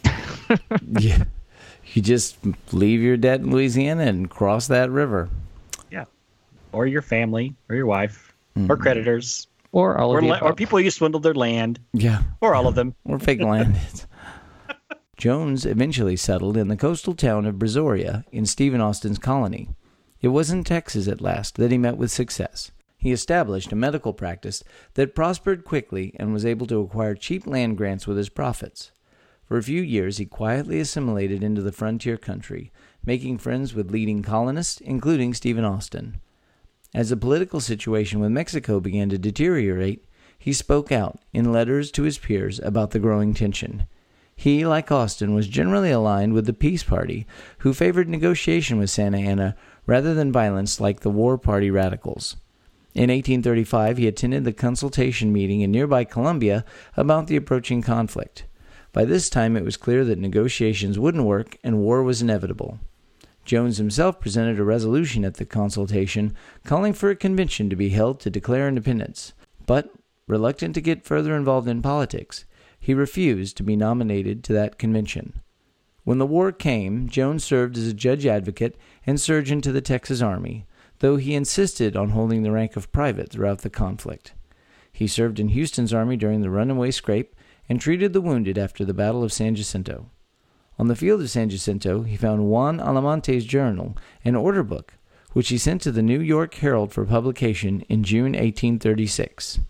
yeah. 0.99 1.25
You 1.99 2.03
just 2.03 2.39
leave 2.71 3.01
your 3.01 3.17
debt 3.17 3.41
in 3.41 3.51
Louisiana 3.51 4.05
and 4.05 4.31
cross 4.31 4.69
that 4.69 4.89
river. 4.89 5.29
Yeah. 5.91 6.05
Or 6.71 6.87
your 6.87 7.03
family, 7.03 7.57
or 7.69 7.75
your 7.75 7.87
wife, 7.87 8.33
mm-hmm. 8.57 8.71
or 8.71 8.77
creditors. 8.77 9.49
Or 9.73 9.99
all 9.99 10.13
or, 10.13 10.19
of 10.19 10.25
la- 10.25 10.39
or 10.39 10.55
people 10.55 10.79
you 10.79 10.93
swindled 10.93 11.25
their 11.25 11.35
land. 11.35 11.81
Yeah. 11.93 12.23
Or 12.41 12.55
all 12.55 12.69
of 12.69 12.77
them. 12.77 12.95
or 13.05 13.19
fake 13.19 13.41
land. 13.41 13.77
Jones 15.17 15.67
eventually 15.67 16.15
settled 16.15 16.57
in 16.57 16.69
the 16.69 16.77
coastal 16.77 17.17
town 17.17 17.47
of 17.47 17.57
Brazoria 17.57 18.23
in 18.31 18.47
Stephen 18.47 18.81
Austin's 18.81 19.19
colony. 19.19 19.69
It 20.21 20.29
was 20.29 20.53
in 20.53 20.63
Texas 20.63 21.09
at 21.09 21.21
last 21.21 21.57
that 21.57 21.73
he 21.73 21.79
met 21.79 21.97
with 21.97 22.13
success. 22.13 22.71
He 22.97 23.11
established 23.11 23.73
a 23.73 23.77
medical 23.77 24.13
practice 24.13 24.63
that 24.95 25.17
prospered 25.17 25.65
quickly 25.65 26.15
and 26.17 26.33
was 26.33 26.47
able 26.47 26.69
to 26.69 26.81
acquire 26.81 27.17
cheap 27.17 27.45
land 27.45 27.77
grants 27.77 28.07
with 28.07 28.19
his 28.19 28.29
profits. 28.29 28.93
For 29.49 29.57
a 29.57 29.63
few 29.63 29.81
years, 29.81 30.19
he 30.19 30.27
quietly 30.27 30.79
assimilated 30.79 31.43
into 31.43 31.63
the 31.63 31.73
frontier 31.73 32.19
country, 32.19 32.71
making 33.07 33.39
friends 33.39 33.73
with 33.73 33.91
leading 33.91 34.23
colonists, 34.23 34.79
including 34.83 35.33
Stephen 35.33 35.65
Austin. 35.65 36.21
As 36.95 37.09
the 37.09 37.17
political 37.17 37.59
situation 37.59 38.21
with 38.21 38.31
Mexico 38.31 38.79
began 38.79 39.09
to 39.09 39.17
deteriorate, 39.17 40.05
he 40.39 40.53
spoke 40.53 40.93
out 40.93 41.19
in 41.33 41.51
letters 41.51 41.91
to 41.93 42.03
his 42.03 42.19
peers 42.19 42.61
about 42.61 42.91
the 42.91 42.99
growing 42.99 43.33
tension. 43.33 43.85
He, 44.37 44.67
like 44.67 44.93
Austin, 44.93 45.33
was 45.35 45.49
generally 45.49 45.91
aligned 45.91 46.35
with 46.35 46.45
the 46.45 46.53
Peace 46.53 46.83
Party, 46.83 47.27
who 47.61 47.73
favored 47.73 48.07
negotiation 48.07 48.79
with 48.79 48.91
Santa 48.91 49.17
Anna 49.17 49.57
rather 49.87 50.13
than 50.13 50.31
violence 50.31 50.79
like 50.79 51.01
the 51.01 51.11
War 51.11 51.39
Party 51.39 51.71
radicals. 51.71 52.37
In 52.95 53.09
1835, 53.09 53.97
he 53.97 54.07
attended 54.07 54.45
the 54.45 54.53
consultation 54.53 55.33
meeting 55.33 55.63
in 55.63 55.71
nearby 55.71 56.05
Columbia 56.05 56.67
about 56.99 57.29
the 57.29 57.37
approaching 57.37 57.81
conflict. 57.81 58.45
By 58.93 59.05
this 59.05 59.29
time, 59.29 59.57
it 59.57 59.65
was 59.65 59.77
clear 59.77 60.05
that 60.05 60.19
negotiations 60.19 60.99
wouldn't 60.99 61.25
work 61.25 61.59
and 61.63 61.79
war 61.79 62.03
was 62.03 62.23
inevitable. 62.23 62.79
Jones 63.45 63.79
himself 63.79 64.21
presented 64.21 64.59
a 64.59 64.65
resolution 64.65 65.25
at 65.25 65.35
the 65.35 65.47
consultation 65.47 66.35
calling 66.65 66.93
for 66.93 67.11
a 67.11 67.17
convention 67.17 67.71
to 67.71 67.77
be 67.77 67.91
held 67.91 68.21
to 68.21 68.31
declare 68.31 68.69
independence, 68.69 69.33
but, 69.67 69.91
reluctant 70.27 70.75
to 70.75 70.81
get 70.81 71.05
further 71.05 71.35
involved 71.35 71.69
in 71.69 71.81
politics, 71.81 72.45
he 72.79 72.95
refused 72.95 73.57
to 73.57 73.63
be 73.63 73.77
nominated 73.77 74.45
to 74.45 74.53
that 74.53 74.79
convention. 74.79 75.41
When 76.05 76.19
the 76.19 76.27
war 76.27 76.53
came, 76.53 77.09
Jones 77.09 77.45
served 77.45 77.77
as 77.77 77.87
a 77.87 77.95
judge 77.95 78.25
advocate 78.25 78.77
and 79.07 79.21
surgeon 79.21 79.61
to 79.63 79.73
the 79.73 79.81
Texas 79.81 80.23
Army, 80.23 80.67
though 81.01 81.17
he 81.17 81.35
insisted 81.35 81.97
on 81.97 82.11
holding 82.11 82.43
the 82.43 82.53
rank 82.53 82.77
of 82.77 82.93
private 82.93 83.31
throughout 83.31 83.61
the 83.61 83.71
conflict. 83.71 84.33
He 84.93 85.07
served 85.07 85.39
in 85.39 85.49
Houston's 85.49 85.95
army 85.95 86.17
during 86.17 86.41
the 86.41 86.51
runaway 86.51 86.91
scrape 86.91 87.35
and 87.69 87.81
treated 87.81 88.13
the 88.13 88.21
wounded 88.21 88.57
after 88.57 88.85
the 88.85 88.95
Battle 88.95 89.23
of 89.23 89.33
San 89.33 89.55
Jacinto. 89.55 90.11
On 90.79 90.89
the 90.89 90.97
field 90.97 91.21
of 91.21 91.31
San 91.31 91.49
Jacinto, 91.51 92.03
he 92.03 92.17
found 92.17 92.49
Juan 92.49 92.81
Almonte's 92.81 93.45
journal 93.45 93.97
and 94.25 94.37
order 94.37 94.63
book, 94.63 94.95
which 95.33 95.49
he 95.49 95.59
sent 95.59 95.83
to 95.83 95.93
the 95.93 96.03
New 96.03 96.21
York 96.21 96.55
Herald 96.55 96.93
for 96.93 97.05
publication 97.05 97.83
in 97.89 98.05
June 98.05 98.33
1836. 98.33 99.61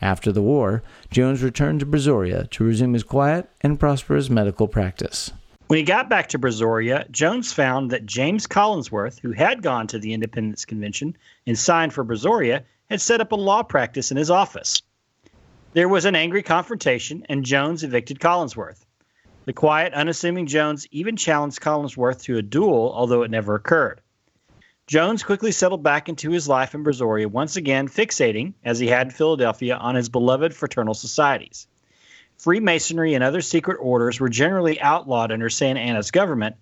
After 0.00 0.32
the 0.32 0.42
war, 0.42 0.82
Jones 1.10 1.42
returned 1.42 1.80
to 1.80 1.86
Brazoria 1.86 2.48
to 2.50 2.64
resume 2.64 2.94
his 2.94 3.04
quiet 3.04 3.48
and 3.60 3.78
prosperous 3.78 4.30
medical 4.30 4.66
practice. 4.66 5.32
When 5.68 5.78
he 5.78 5.84
got 5.84 6.10
back 6.10 6.28
to 6.30 6.38
Brazoria, 6.38 7.10
Jones 7.10 7.52
found 7.52 7.90
that 7.90 8.04
James 8.04 8.46
Collinsworth, 8.46 9.20
who 9.20 9.32
had 9.32 9.62
gone 9.62 9.86
to 9.86 9.98
the 9.98 10.12
Independence 10.12 10.64
Convention 10.64 11.16
and 11.46 11.58
signed 11.58 11.92
for 11.92 12.04
Brazoria, 12.04 12.64
had 12.90 13.00
set 13.00 13.20
up 13.20 13.32
a 13.32 13.36
law 13.36 13.62
practice 13.62 14.10
in 14.10 14.16
his 14.16 14.30
office. 14.30 14.82
There 15.74 15.88
was 15.88 16.04
an 16.04 16.14
angry 16.14 16.42
confrontation, 16.42 17.24
and 17.30 17.46
Jones 17.46 17.82
evicted 17.82 18.20
Collingsworth. 18.20 18.84
The 19.46 19.54
quiet, 19.54 19.94
unassuming 19.94 20.46
Jones 20.46 20.86
even 20.90 21.16
challenged 21.16 21.62
Collingsworth 21.62 22.24
to 22.24 22.36
a 22.36 22.42
duel, 22.42 22.92
although 22.94 23.22
it 23.22 23.30
never 23.30 23.54
occurred. 23.54 24.02
Jones 24.86 25.22
quickly 25.22 25.50
settled 25.50 25.82
back 25.82 26.10
into 26.10 26.30
his 26.30 26.46
life 26.46 26.74
in 26.74 26.84
Brazoria, 26.84 27.26
once 27.26 27.56
again 27.56 27.88
fixating, 27.88 28.52
as 28.62 28.80
he 28.80 28.86
had 28.86 29.06
in 29.06 29.12
Philadelphia, 29.12 29.76
on 29.76 29.94
his 29.94 30.10
beloved 30.10 30.52
fraternal 30.52 30.92
societies. 30.92 31.66
Freemasonry 32.36 33.14
and 33.14 33.24
other 33.24 33.40
secret 33.40 33.78
orders 33.80 34.20
were 34.20 34.28
generally 34.28 34.78
outlawed 34.78 35.32
under 35.32 35.48
Santa 35.48 35.80
Anna's 35.80 36.10
government 36.10 36.56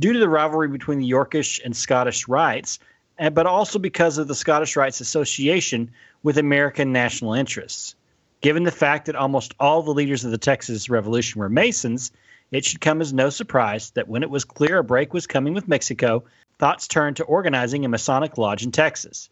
due 0.00 0.12
to 0.12 0.18
the 0.18 0.28
rivalry 0.28 0.66
between 0.66 0.98
the 0.98 1.08
Yorkish 1.08 1.60
and 1.64 1.76
Scottish 1.76 2.26
rites, 2.26 2.80
eh, 3.20 3.28
but 3.28 3.46
also 3.46 3.78
because 3.78 4.18
of 4.18 4.26
the 4.26 4.34
Scottish 4.34 4.74
Rites 4.74 5.00
Association 5.00 5.92
with 6.24 6.38
American 6.38 6.90
national 6.90 7.34
interests. 7.34 7.94
Given 8.40 8.62
the 8.62 8.70
fact 8.70 9.06
that 9.06 9.16
almost 9.16 9.54
all 9.58 9.82
the 9.82 9.90
leaders 9.92 10.24
of 10.24 10.30
the 10.30 10.38
Texas 10.38 10.88
Revolution 10.88 11.40
were 11.40 11.48
Masons, 11.48 12.12
it 12.52 12.64
should 12.64 12.80
come 12.80 13.00
as 13.00 13.12
no 13.12 13.30
surprise 13.30 13.90
that 13.90 14.06
when 14.06 14.22
it 14.22 14.30
was 14.30 14.44
clear 14.44 14.78
a 14.78 14.84
break 14.84 15.12
was 15.12 15.26
coming 15.26 15.54
with 15.54 15.66
Mexico, 15.66 16.22
thoughts 16.60 16.86
turned 16.86 17.16
to 17.16 17.24
organizing 17.24 17.84
a 17.84 17.88
Masonic 17.88 18.38
lodge 18.38 18.62
in 18.62 18.70
Texas. 18.70 19.28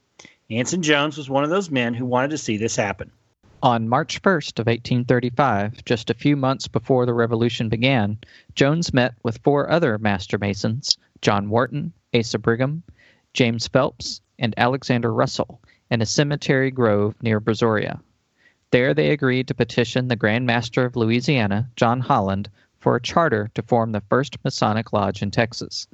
Anson 0.50 0.82
Jones 0.82 1.16
was 1.16 1.30
one 1.30 1.44
of 1.44 1.50
those 1.50 1.70
men 1.70 1.94
who 1.94 2.04
wanted 2.04 2.30
to 2.30 2.38
see 2.38 2.56
this 2.56 2.74
happen. 2.74 3.12
On 3.62 3.88
March 3.88 4.20
1st 4.22 4.58
of 4.58 4.66
1835, 4.66 5.84
just 5.84 6.10
a 6.10 6.14
few 6.14 6.34
months 6.34 6.66
before 6.66 7.06
the 7.06 7.14
Revolution 7.14 7.68
began, 7.68 8.18
Jones 8.56 8.92
met 8.92 9.14
with 9.22 9.38
four 9.38 9.70
other 9.70 9.98
Master 9.98 10.36
Masons, 10.36 10.98
John 11.22 11.48
Wharton, 11.48 11.92
Asa 12.12 12.40
Brigham, 12.40 12.82
James 13.34 13.68
Phelps, 13.68 14.20
and 14.38 14.52
Alexander 14.56 15.12
Russell, 15.12 15.60
in 15.92 16.02
a 16.02 16.06
cemetery 16.06 16.72
grove 16.72 17.14
near 17.22 17.40
Brazoria. 17.40 18.00
There 18.72 18.94
they 18.94 19.10
agreed 19.10 19.46
to 19.46 19.54
petition 19.54 20.08
the 20.08 20.16
Grand 20.16 20.44
Master 20.44 20.84
of 20.84 20.96
Louisiana, 20.96 21.70
John 21.76 22.00
Holland, 22.00 22.48
for 22.80 22.96
a 22.96 23.00
charter 23.00 23.48
to 23.54 23.62
form 23.62 23.92
the 23.92 24.02
first 24.08 24.42
Masonic 24.42 24.92
lodge 24.92 25.22
in 25.22 25.30
Texas. 25.30 25.86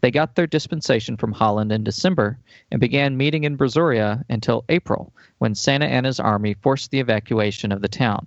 They 0.00 0.10
got 0.10 0.34
their 0.34 0.48
dispensation 0.48 1.16
from 1.16 1.30
Holland 1.30 1.70
in 1.70 1.84
December 1.84 2.38
and 2.72 2.80
began 2.80 3.16
meeting 3.16 3.44
in 3.44 3.56
Brazoria 3.56 4.24
until 4.28 4.64
April, 4.68 5.12
when 5.38 5.54
Santa 5.54 5.86
Anna's 5.86 6.18
army 6.18 6.54
forced 6.54 6.90
the 6.90 6.98
evacuation 6.98 7.70
of 7.70 7.80
the 7.80 7.88
town. 7.88 8.26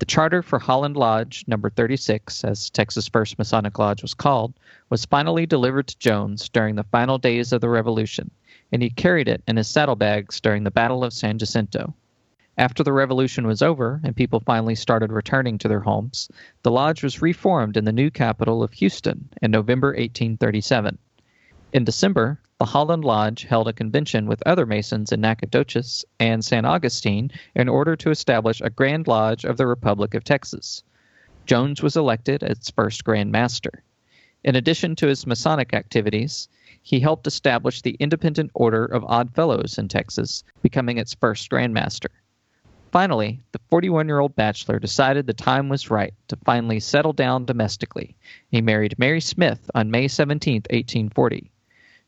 The 0.00 0.06
charter 0.06 0.42
for 0.42 0.58
Holland 0.58 0.96
Lodge 0.96 1.44
number 1.46 1.70
36, 1.70 2.44
as 2.44 2.68
Texas 2.68 3.08
First 3.08 3.38
Masonic 3.38 3.78
Lodge 3.78 4.02
was 4.02 4.12
called, 4.12 4.52
was 4.90 5.06
finally 5.06 5.46
delivered 5.46 5.86
to 5.88 5.98
Jones 5.98 6.48
during 6.50 6.74
the 6.74 6.84
final 6.84 7.16
days 7.16 7.52
of 7.52 7.62
the 7.62 7.70
Revolution, 7.70 8.30
and 8.70 8.82
he 8.82 8.90
carried 8.90 9.28
it 9.28 9.42
in 9.48 9.56
his 9.56 9.66
saddlebags 9.66 10.40
during 10.40 10.64
the 10.64 10.70
Battle 10.70 11.02
of 11.02 11.14
San 11.14 11.38
Jacinto. 11.38 11.94
After 12.58 12.82
the 12.82 12.92
revolution 12.92 13.46
was 13.46 13.62
over 13.62 14.00
and 14.02 14.16
people 14.16 14.40
finally 14.40 14.74
started 14.74 15.12
returning 15.12 15.58
to 15.58 15.68
their 15.68 15.78
homes, 15.78 16.28
the 16.64 16.72
lodge 16.72 17.04
was 17.04 17.22
reformed 17.22 17.76
in 17.76 17.84
the 17.84 17.92
new 17.92 18.10
capital 18.10 18.64
of 18.64 18.72
Houston 18.72 19.28
in 19.40 19.52
November 19.52 19.90
1837. 19.90 20.98
In 21.72 21.84
December, 21.84 22.40
the 22.58 22.64
Holland 22.64 23.04
Lodge 23.04 23.44
held 23.44 23.68
a 23.68 23.72
convention 23.72 24.26
with 24.26 24.42
other 24.44 24.66
Masons 24.66 25.12
in 25.12 25.20
Nacogdoches 25.20 26.04
and 26.18 26.44
San 26.44 26.64
Augustine 26.64 27.30
in 27.54 27.68
order 27.68 27.94
to 27.94 28.10
establish 28.10 28.60
a 28.60 28.70
Grand 28.70 29.06
Lodge 29.06 29.44
of 29.44 29.56
the 29.56 29.68
Republic 29.68 30.14
of 30.14 30.24
Texas. 30.24 30.82
Jones 31.46 31.80
was 31.80 31.96
elected 31.96 32.42
its 32.42 32.70
first 32.70 33.04
Grand 33.04 33.30
Master. 33.30 33.84
In 34.42 34.56
addition 34.56 34.96
to 34.96 35.06
his 35.06 35.28
Masonic 35.28 35.74
activities, 35.74 36.48
he 36.82 36.98
helped 36.98 37.28
establish 37.28 37.82
the 37.82 37.96
Independent 38.00 38.50
Order 38.52 38.84
of 38.84 39.04
Odd 39.04 39.32
Fellows 39.32 39.78
in 39.78 39.86
Texas, 39.86 40.42
becoming 40.60 40.98
its 40.98 41.14
first 41.14 41.48
Grand 41.50 41.72
Master. 41.72 42.10
Finally, 42.90 43.40
the 43.52 43.60
41 43.70 44.06
year 44.06 44.18
old 44.18 44.34
bachelor 44.34 44.78
decided 44.78 45.26
the 45.26 45.34
time 45.34 45.68
was 45.68 45.90
right 45.90 46.14
to 46.28 46.36
finally 46.36 46.80
settle 46.80 47.12
down 47.12 47.44
domestically. 47.44 48.16
He 48.50 48.62
married 48.62 48.98
Mary 48.98 49.20
Smith 49.20 49.70
on 49.74 49.90
May 49.90 50.08
17, 50.08 50.62
1840. 50.70 51.50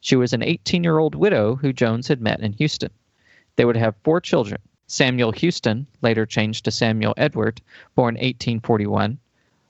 She 0.01 0.17
was 0.17 0.33
an 0.33 0.43
18 0.43 0.83
year 0.83 0.99
old 0.99 1.15
widow 1.15 1.55
who 1.55 1.73
Jones 1.73 2.09
had 2.09 2.23
met 2.23 2.41
in 2.41 2.55
Houston. 2.55 2.91
They 3.57 3.65
would 3.65 3.77
have 3.77 3.95
four 4.03 4.21
children 4.21 4.61
Samuel 4.91 5.31
Houston, 5.31 5.87
later 6.03 6.27
changed 6.27 6.65
to 6.65 6.73
Samuel 6.73 7.15
Edward, 7.17 7.61
born 7.95 8.15
1841, 8.15 9.19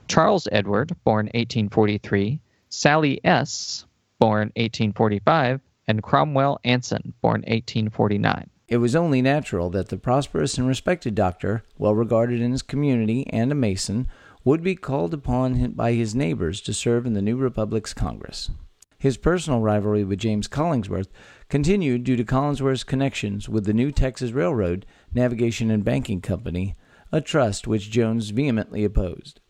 Charles 0.08 0.48
Edward, 0.50 0.96
born 1.04 1.26
1843, 1.26 2.40
Sally 2.70 3.20
S., 3.22 3.84
born 4.18 4.52
1845, 4.56 5.60
and 5.86 6.02
Cromwell 6.02 6.58
Anson, 6.64 7.12
born 7.20 7.42
1849. 7.42 8.48
It 8.70 8.76
was 8.76 8.94
only 8.94 9.20
natural 9.20 9.68
that 9.70 9.88
the 9.88 9.96
prosperous 9.96 10.56
and 10.56 10.68
respected 10.68 11.16
doctor, 11.16 11.64
well 11.76 11.92
regarded 11.92 12.40
in 12.40 12.52
his 12.52 12.62
community 12.62 13.26
and 13.30 13.50
a 13.50 13.54
Mason, 13.56 14.06
would 14.44 14.62
be 14.62 14.76
called 14.76 15.12
upon 15.12 15.72
by 15.72 15.94
his 15.94 16.14
neighbors 16.14 16.60
to 16.60 16.72
serve 16.72 17.04
in 17.04 17.14
the 17.14 17.20
new 17.20 17.36
Republic's 17.36 17.92
Congress. 17.92 18.48
His 18.96 19.16
personal 19.16 19.60
rivalry 19.60 20.04
with 20.04 20.20
James 20.20 20.46
Collingsworth 20.46 21.08
continued 21.48 22.04
due 22.04 22.14
to 22.14 22.24
Collingsworth's 22.24 22.84
connections 22.84 23.48
with 23.48 23.64
the 23.64 23.72
New 23.72 23.90
Texas 23.90 24.30
Railroad 24.30 24.86
Navigation 25.12 25.68
and 25.68 25.84
Banking 25.84 26.20
Company, 26.20 26.76
a 27.10 27.20
trust 27.20 27.66
which 27.66 27.90
Jones 27.90 28.30
vehemently 28.30 28.84
opposed. 28.84 29.40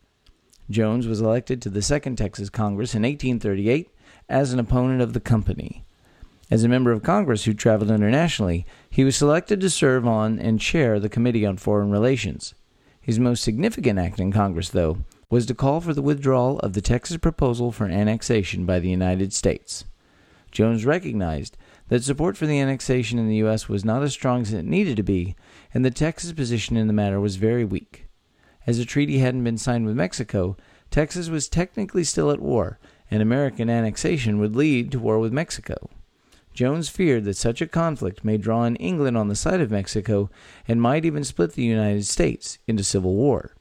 Jones 0.67 1.05
was 1.05 1.21
elected 1.21 1.61
to 1.61 1.69
the 1.69 1.83
Second 1.83 2.15
Texas 2.15 2.49
Congress 2.49 2.95
in 2.95 3.03
1838 3.03 3.87
as 4.27 4.51
an 4.51 4.57
opponent 4.57 4.99
of 4.99 5.13
the 5.13 5.19
company. 5.19 5.85
As 6.51 6.65
a 6.65 6.67
member 6.67 6.91
of 6.91 7.01
Congress 7.01 7.45
who 7.45 7.53
traveled 7.53 7.89
internationally, 7.89 8.65
he 8.89 9.05
was 9.05 9.15
selected 9.15 9.61
to 9.61 9.69
serve 9.69 10.05
on 10.05 10.37
and 10.37 10.59
chair 10.59 10.99
the 10.99 11.07
Committee 11.07 11.45
on 11.45 11.55
Foreign 11.55 11.91
Relations. 11.91 12.53
His 12.99 13.21
most 13.21 13.41
significant 13.41 13.97
act 13.97 14.19
in 14.19 14.33
Congress, 14.33 14.67
though, 14.67 14.97
was 15.29 15.45
to 15.45 15.55
call 15.55 15.79
for 15.79 15.93
the 15.93 16.01
withdrawal 16.01 16.59
of 16.59 16.73
the 16.73 16.81
Texas 16.81 17.15
proposal 17.15 17.71
for 17.71 17.85
annexation 17.85 18.65
by 18.65 18.79
the 18.79 18.89
United 18.89 19.31
States. 19.31 19.85
Jones 20.51 20.85
recognized 20.85 21.55
that 21.87 22.03
support 22.03 22.35
for 22.35 22.47
the 22.47 22.59
annexation 22.59 23.17
in 23.17 23.29
the 23.29 23.37
U.S. 23.37 23.69
was 23.69 23.85
not 23.85 24.03
as 24.03 24.11
strong 24.11 24.41
as 24.41 24.51
it 24.51 24.65
needed 24.65 24.97
to 24.97 25.03
be, 25.03 25.37
and 25.73 25.85
the 25.85 25.89
Texas 25.89 26.33
position 26.33 26.75
in 26.75 26.87
the 26.87 26.93
matter 26.93 27.21
was 27.21 27.37
very 27.37 27.63
weak. 27.63 28.07
As 28.67 28.77
a 28.77 28.83
treaty 28.83 29.19
hadn't 29.19 29.45
been 29.45 29.57
signed 29.57 29.85
with 29.85 29.95
Mexico, 29.95 30.57
Texas 30.89 31.29
was 31.29 31.47
technically 31.47 32.03
still 32.03 32.29
at 32.29 32.41
war, 32.41 32.77
and 33.09 33.21
American 33.21 33.69
annexation 33.69 34.37
would 34.37 34.53
lead 34.53 34.91
to 34.91 34.99
war 34.99 35.17
with 35.17 35.31
Mexico. 35.31 35.89
Jones 36.53 36.89
feared 36.89 37.23
that 37.25 37.37
such 37.37 37.61
a 37.61 37.67
conflict 37.67 38.25
may 38.25 38.37
draw 38.37 38.65
in 38.65 38.75
England 38.75 39.17
on 39.17 39.27
the 39.27 39.35
side 39.35 39.61
of 39.61 39.71
Mexico 39.71 40.29
and 40.67 40.81
might 40.81 41.05
even 41.05 41.23
split 41.23 41.53
the 41.53 41.63
United 41.63 42.05
States 42.05 42.59
into 42.67 42.83
civil 42.83 43.15
war. 43.15 43.55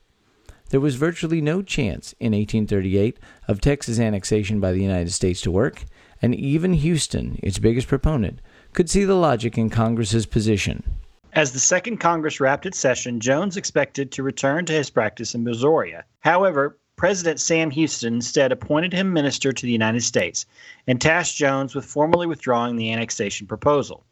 There 0.71 0.81
was 0.81 0.95
virtually 0.97 1.41
no 1.41 1.63
chance 1.63 2.15
in 2.21 2.33
1838 2.33 3.19
of 3.49 3.61
Texas 3.61 3.99
annexation 3.99 4.61
by 4.61 4.73
the 4.73 4.83
United 4.83 5.13
States 5.13 5.41
to 5.43 5.51
work, 5.51 5.85
and 6.23 6.35
even 6.35 6.75
Houston, 6.75 7.39
its 7.43 7.59
biggest 7.59 7.89
proponent, 7.89 8.41
could 8.73 8.89
see 8.89 9.05
the 9.05 9.15
logic 9.15 9.59
in 9.59 9.71
Congress's 9.71 10.27
position. 10.27 10.85
As 11.33 11.53
the 11.53 11.61
Second 11.61 11.99
Congress 11.99 12.41
wrapped 12.41 12.67
its 12.67 12.79
session, 12.79 13.21
Jones 13.21 13.57
expected 13.57 14.11
to 14.13 14.25
return 14.25 14.65
to 14.67 14.73
his 14.73 14.91
practice 14.91 15.35
in 15.35 15.45
Missouri. 15.45 15.95
However, 16.21 16.77
President 17.01 17.41
Sam 17.41 17.71
Houston 17.71 18.17
instead 18.17 18.53
appointed 18.53 18.93
him 18.93 19.15
minister 19.15 19.55
to 19.55 19.65
the 19.65 19.73
United 19.73 20.03
States 20.03 20.45
and 20.87 21.01
tasked 21.01 21.35
Jones 21.35 21.75
with 21.75 21.87
formally 21.87 22.27
withdrawing 22.27 22.77
the 22.77 22.93
annexation 22.93 23.47
proposal. 23.47 24.05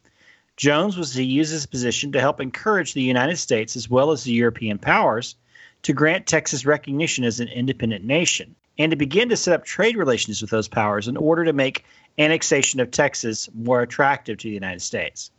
Jones 0.57 0.97
was 0.97 1.13
to 1.13 1.23
use 1.23 1.51
his 1.51 1.67
position 1.67 2.13
to 2.13 2.21
help 2.21 2.41
encourage 2.41 2.95
the 2.95 3.03
United 3.03 3.37
States 3.37 3.77
as 3.77 3.91
well 3.91 4.11
as 4.11 4.25
the 4.25 4.33
European 4.33 4.79
powers 4.79 5.37
to 5.83 5.93
grant 5.93 6.27
Texas 6.27 6.65
recognition 6.65 7.25
as 7.25 7.41
an 7.41 7.49
independent 7.49 8.07
nation 8.07 8.55
and 8.79 8.91
to 8.91 8.97
begin 8.97 9.29
to 9.29 9.37
set 9.37 9.53
up 9.53 9.67
trade 9.67 9.99
relations 9.99 10.41
with 10.41 10.49
those 10.49 10.67
powers 10.67 11.09
in 11.09 11.19
order 11.19 11.45
to 11.45 11.53
make 11.53 11.85
annexation 12.17 12.81
of 12.81 12.91
Texas 12.91 13.51
more 13.53 13.83
attractive 13.83 14.39
to 14.39 14.49
the 14.49 14.55
United 14.55 14.81
States. 14.81 15.31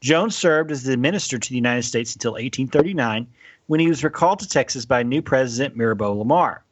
Jones 0.00 0.36
served 0.36 0.70
as 0.70 0.84
the 0.84 0.96
minister 0.96 1.40
to 1.40 1.48
the 1.48 1.56
United 1.56 1.82
States 1.82 2.14
until 2.14 2.34
1839 2.34 3.26
when 3.66 3.80
he 3.80 3.88
was 3.88 4.04
recalled 4.04 4.38
to 4.38 4.48
Texas 4.48 4.86
by 4.86 5.02
new 5.02 5.22
president 5.22 5.76
Mirabeau 5.76 6.12
Lamar. 6.12 6.62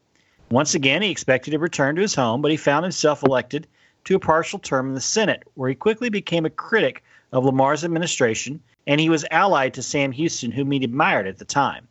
Once 0.51 0.75
again, 0.77 1.03
he 1.03 1.11
expected 1.11 1.51
to 1.51 1.59
return 1.59 1.97
to 1.97 2.03
his 2.03 2.15
home, 2.15 2.41
but 2.41 2.53
he 2.53 2.57
found 2.57 2.85
himself 2.85 3.23
elected 3.25 3.67
to 4.05 4.15
a 4.15 4.21
partial 4.21 4.61
term 4.61 4.89
in 4.89 4.95
the 4.95 5.01
Senate, 5.01 5.43
where 5.55 5.69
he 5.69 5.75
quickly 5.75 6.09
became 6.09 6.47
a 6.47 6.51
critic 6.51 7.03
of 7.33 7.45
Lamar's 7.45 7.85
administration, 7.85 8.61
and 8.87 9.01
he 9.01 9.09
was 9.09 9.25
allied 9.33 9.75
to 9.75 9.83
Sam 9.83 10.13
Houston, 10.13 10.53
whom 10.53 10.71
he 10.71 10.85
admired 10.85 11.27
at 11.27 11.39
the 11.39 11.45
time. 11.45 11.89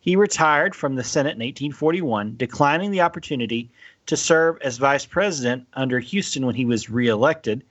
He 0.00 0.16
retired 0.16 0.74
from 0.74 0.94
the 0.94 1.04
Senate 1.04 1.36
in 1.36 1.40
1841, 1.40 2.36
declining 2.38 2.90
the 2.90 3.02
opportunity 3.02 3.70
to 4.06 4.16
serve 4.16 4.56
as 4.62 4.78
vice 4.78 5.04
president 5.04 5.66
under 5.74 6.00
Houston 6.00 6.46
when 6.46 6.54
he 6.54 6.64
was 6.64 6.88
reelected, 6.88 7.62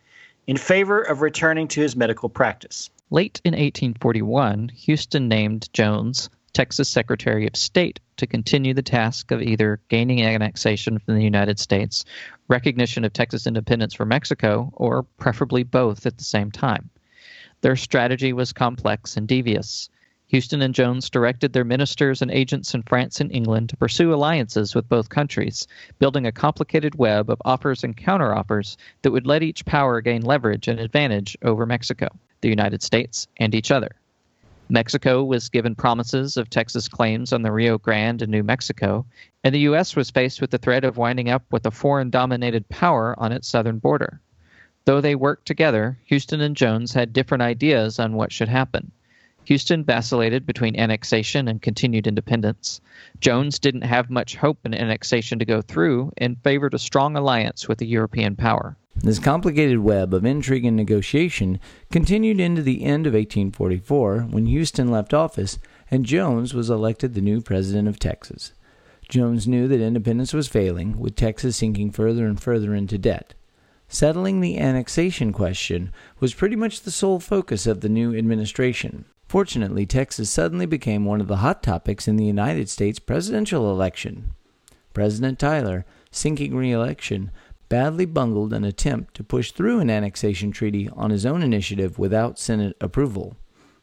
in 0.45 0.55
favor 0.55 1.01
of 1.01 1.21
returning 1.21 1.67
to 1.69 1.81
his 1.81 1.95
medical 1.95 2.29
practice. 2.29 2.89
Late 3.09 3.41
in 3.43 3.53
1841, 3.53 4.69
Houston 4.69 5.27
named 5.27 5.67
Jones 5.73 6.29
Texas 6.53 6.89
Secretary 6.89 7.47
of 7.47 7.55
State 7.55 7.99
to 8.17 8.27
continue 8.27 8.73
the 8.73 8.81
task 8.81 9.31
of 9.31 9.41
either 9.41 9.79
gaining 9.87 10.21
annexation 10.21 10.99
from 10.99 11.15
the 11.15 11.23
United 11.23 11.59
States, 11.59 12.03
recognition 12.47 13.05
of 13.05 13.13
Texas 13.13 13.47
independence 13.47 13.93
from 13.93 14.09
Mexico, 14.09 14.71
or 14.75 15.03
preferably 15.17 15.63
both 15.63 16.05
at 16.05 16.17
the 16.17 16.23
same 16.23 16.51
time. 16.51 16.89
Their 17.61 17.75
strategy 17.75 18.33
was 18.33 18.53
complex 18.53 19.15
and 19.15 19.27
devious. 19.27 19.89
Houston 20.27 20.61
and 20.61 20.73
Jones 20.73 21.09
directed 21.09 21.53
their 21.53 21.63
ministers 21.63 22.21
and 22.21 22.31
agents 22.31 22.73
in 22.73 22.83
France 22.83 23.19
and 23.19 23.31
England 23.31 23.69
to 23.69 23.77
pursue 23.77 24.13
alliances 24.13 24.73
with 24.73 24.87
both 24.87 25.09
countries, 25.09 25.67
building 25.99 26.25
a 26.25 26.31
complicated 26.31 26.95
web 26.95 27.29
of 27.29 27.41
offers 27.43 27.83
and 27.83 27.97
counteroffers 27.97 28.77
that 29.01 29.11
would 29.11 29.27
let 29.27 29.43
each 29.43 29.65
power 29.65 30.01
gain 30.01 30.21
leverage 30.21 30.67
and 30.67 30.79
advantage 30.79 31.37
over 31.43 31.65
Mexico, 31.65 32.07
the 32.41 32.49
United 32.49 32.81
States, 32.81 33.27
and 33.37 33.53
each 33.53 33.71
other. 33.71 33.91
Mexico 34.71 35.21
was 35.21 35.49
given 35.49 35.75
promises 35.75 36.37
of 36.37 36.49
Texas 36.49 36.87
claims 36.87 37.33
on 37.33 37.41
the 37.41 37.51
Rio 37.51 37.77
Grande 37.77 38.21
and 38.21 38.31
New 38.31 38.41
Mexico, 38.41 39.05
and 39.43 39.53
the 39.53 39.59
U.S. 39.59 39.97
was 39.97 40.09
faced 40.09 40.39
with 40.39 40.49
the 40.49 40.57
threat 40.57 40.85
of 40.85 40.95
winding 40.95 41.29
up 41.29 41.43
with 41.51 41.65
a 41.65 41.71
foreign 41.71 42.09
dominated 42.09 42.69
power 42.69 43.13
on 43.19 43.33
its 43.33 43.49
southern 43.49 43.79
border. 43.79 44.21
Though 44.85 45.01
they 45.01 45.13
worked 45.13 45.45
together, 45.45 45.97
Houston 46.05 46.39
and 46.39 46.55
Jones 46.55 46.93
had 46.93 47.11
different 47.11 47.41
ideas 47.41 47.99
on 47.99 48.13
what 48.13 48.31
should 48.31 48.47
happen. 48.47 48.93
Houston 49.45 49.83
vacillated 49.83 50.45
between 50.45 50.75
annexation 50.75 51.47
and 51.47 51.61
continued 51.61 52.07
independence. 52.07 52.79
Jones 53.19 53.59
didn't 53.59 53.81
have 53.81 54.09
much 54.09 54.35
hope 54.35 54.59
in 54.65 54.73
annexation 54.73 55.39
to 55.39 55.45
go 55.45 55.61
through 55.61 56.11
and 56.17 56.41
favored 56.43 56.73
a 56.73 56.79
strong 56.79 57.15
alliance 57.15 57.67
with 57.67 57.81
a 57.81 57.85
European 57.85 58.35
power. 58.35 58.77
This 58.95 59.19
complicated 59.19 59.79
web 59.79 60.13
of 60.13 60.25
intrigue 60.25 60.65
and 60.65 60.77
negotiation 60.77 61.59
continued 61.91 62.39
into 62.39 62.61
the 62.61 62.83
end 62.83 63.07
of 63.07 63.13
1844 63.13 64.27
when 64.29 64.45
Houston 64.45 64.91
left 64.91 65.13
office 65.13 65.57
and 65.89 66.05
Jones 66.05 66.53
was 66.53 66.69
elected 66.69 67.13
the 67.13 67.21
new 67.21 67.41
president 67.41 67.87
of 67.87 67.99
Texas. 67.99 68.53
Jones 69.09 69.47
knew 69.47 69.67
that 69.67 69.81
independence 69.81 70.33
was 70.33 70.47
failing, 70.47 70.97
with 70.99 71.15
Texas 71.15 71.57
sinking 71.57 71.91
further 71.91 72.25
and 72.25 72.41
further 72.41 72.73
into 72.73 72.97
debt. 72.97 73.33
Settling 73.89 74.39
the 74.39 74.57
annexation 74.57 75.33
question 75.33 75.91
was 76.19 76.33
pretty 76.33 76.55
much 76.55 76.81
the 76.81 76.91
sole 76.91 77.19
focus 77.19 77.67
of 77.67 77.81
the 77.81 77.89
new 77.89 78.15
administration. 78.15 79.03
Fortunately, 79.31 79.85
Texas 79.85 80.29
suddenly 80.29 80.65
became 80.65 81.05
one 81.05 81.21
of 81.21 81.29
the 81.29 81.37
hot 81.37 81.63
topics 81.63 82.05
in 82.05 82.17
the 82.17 82.25
United 82.25 82.67
States 82.67 82.99
presidential 82.99 83.71
election. 83.71 84.31
President 84.93 85.39
Tyler, 85.39 85.85
sinking 86.11 86.53
re 86.53 86.69
election, 86.69 87.31
badly 87.69 88.03
bungled 88.03 88.51
an 88.51 88.65
attempt 88.65 89.13
to 89.13 89.23
push 89.23 89.53
through 89.53 89.79
an 89.79 89.89
annexation 89.89 90.51
treaty 90.51 90.89
on 90.97 91.11
his 91.11 91.25
own 91.25 91.43
initiative 91.43 91.97
without 91.97 92.39
Senate 92.39 92.75
approval. 92.81 93.37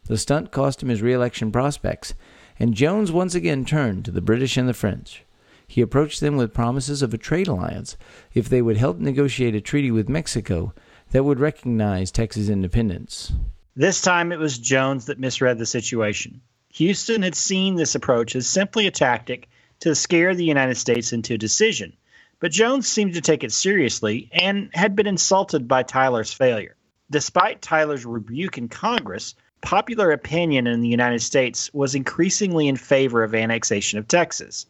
The 0.04 0.18
stunt 0.18 0.50
cost 0.50 0.82
him 0.82 0.90
his 0.90 1.00
re 1.00 1.14
election 1.14 1.50
prospects, 1.50 2.12
and 2.58 2.74
Jones 2.74 3.10
once 3.10 3.34
again 3.34 3.64
turned 3.64 4.04
to 4.04 4.10
the 4.10 4.20
British 4.20 4.58
and 4.58 4.68
the 4.68 4.74
French. 4.74 5.24
He 5.66 5.80
approached 5.80 6.20
them 6.20 6.36
with 6.36 6.52
promises 6.52 7.00
of 7.00 7.14
a 7.14 7.16
trade 7.16 7.48
alliance 7.48 7.96
if 8.34 8.50
they 8.50 8.60
would 8.60 8.76
help 8.76 8.98
negotiate 8.98 9.54
a 9.54 9.62
treaty 9.62 9.90
with 9.90 10.10
Mexico 10.10 10.74
that 11.12 11.24
would 11.24 11.40
recognize 11.40 12.10
Texas 12.10 12.50
independence. 12.50 13.32
This 13.78 14.00
time 14.00 14.32
it 14.32 14.40
was 14.40 14.58
Jones 14.58 15.06
that 15.06 15.20
misread 15.20 15.56
the 15.56 15.64
situation. 15.64 16.40
Houston 16.70 17.22
had 17.22 17.36
seen 17.36 17.76
this 17.76 17.94
approach 17.94 18.34
as 18.34 18.48
simply 18.48 18.88
a 18.88 18.90
tactic 18.90 19.48
to 19.78 19.94
scare 19.94 20.34
the 20.34 20.44
United 20.44 20.74
States 20.74 21.12
into 21.12 21.34
a 21.34 21.38
decision, 21.38 21.92
but 22.40 22.50
Jones 22.50 22.88
seemed 22.88 23.14
to 23.14 23.20
take 23.20 23.44
it 23.44 23.52
seriously 23.52 24.30
and 24.32 24.68
had 24.74 24.96
been 24.96 25.06
insulted 25.06 25.68
by 25.68 25.84
Tyler's 25.84 26.32
failure. 26.32 26.74
Despite 27.08 27.62
Tyler's 27.62 28.04
rebuke 28.04 28.58
in 28.58 28.66
Congress, 28.66 29.36
popular 29.60 30.10
opinion 30.10 30.66
in 30.66 30.80
the 30.80 30.88
United 30.88 31.22
States 31.22 31.72
was 31.72 31.94
increasingly 31.94 32.66
in 32.66 32.74
favor 32.74 33.22
of 33.22 33.32
annexation 33.32 34.00
of 34.00 34.08
Texas. 34.08 34.66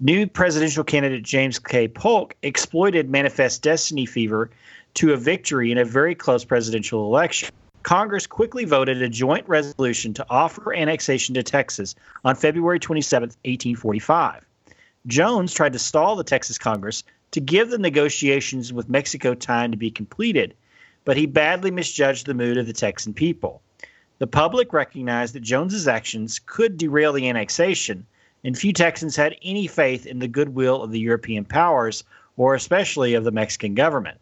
New 0.00 0.26
presidential 0.26 0.82
candidate 0.82 1.22
James 1.22 1.60
K. 1.60 1.86
Polk 1.86 2.34
exploited 2.42 3.08
manifest 3.08 3.62
destiny 3.62 4.04
fever 4.04 4.50
to 4.94 5.12
a 5.12 5.16
victory 5.16 5.70
in 5.70 5.78
a 5.78 5.84
very 5.84 6.16
close 6.16 6.44
presidential 6.44 7.04
election. 7.04 7.50
Congress 7.88 8.26
quickly 8.26 8.66
voted 8.66 9.00
a 9.00 9.08
joint 9.08 9.48
resolution 9.48 10.12
to 10.12 10.26
offer 10.28 10.74
annexation 10.74 11.34
to 11.34 11.42
Texas 11.42 11.94
on 12.22 12.36
February 12.36 12.78
27, 12.78 13.28
1845. 13.28 14.44
Jones 15.06 15.54
tried 15.54 15.72
to 15.72 15.78
stall 15.78 16.14
the 16.14 16.22
Texas 16.22 16.58
Congress 16.58 17.02
to 17.30 17.40
give 17.40 17.70
the 17.70 17.78
negotiations 17.78 18.74
with 18.74 18.90
Mexico 18.90 19.32
time 19.32 19.70
to 19.70 19.78
be 19.78 19.90
completed, 19.90 20.52
but 21.06 21.16
he 21.16 21.24
badly 21.24 21.70
misjudged 21.70 22.26
the 22.26 22.34
mood 22.34 22.58
of 22.58 22.66
the 22.66 22.74
Texan 22.74 23.14
people. 23.14 23.62
The 24.18 24.26
public 24.26 24.74
recognized 24.74 25.34
that 25.34 25.40
Jones's 25.40 25.88
actions 25.88 26.42
could 26.44 26.76
derail 26.76 27.14
the 27.14 27.26
annexation, 27.26 28.04
and 28.44 28.58
few 28.58 28.74
Texans 28.74 29.16
had 29.16 29.34
any 29.42 29.66
faith 29.66 30.04
in 30.04 30.18
the 30.18 30.28
goodwill 30.28 30.82
of 30.82 30.90
the 30.90 31.00
European 31.00 31.46
powers 31.46 32.04
or 32.36 32.54
especially 32.54 33.14
of 33.14 33.24
the 33.24 33.30
Mexican 33.30 33.74
government. 33.74 34.20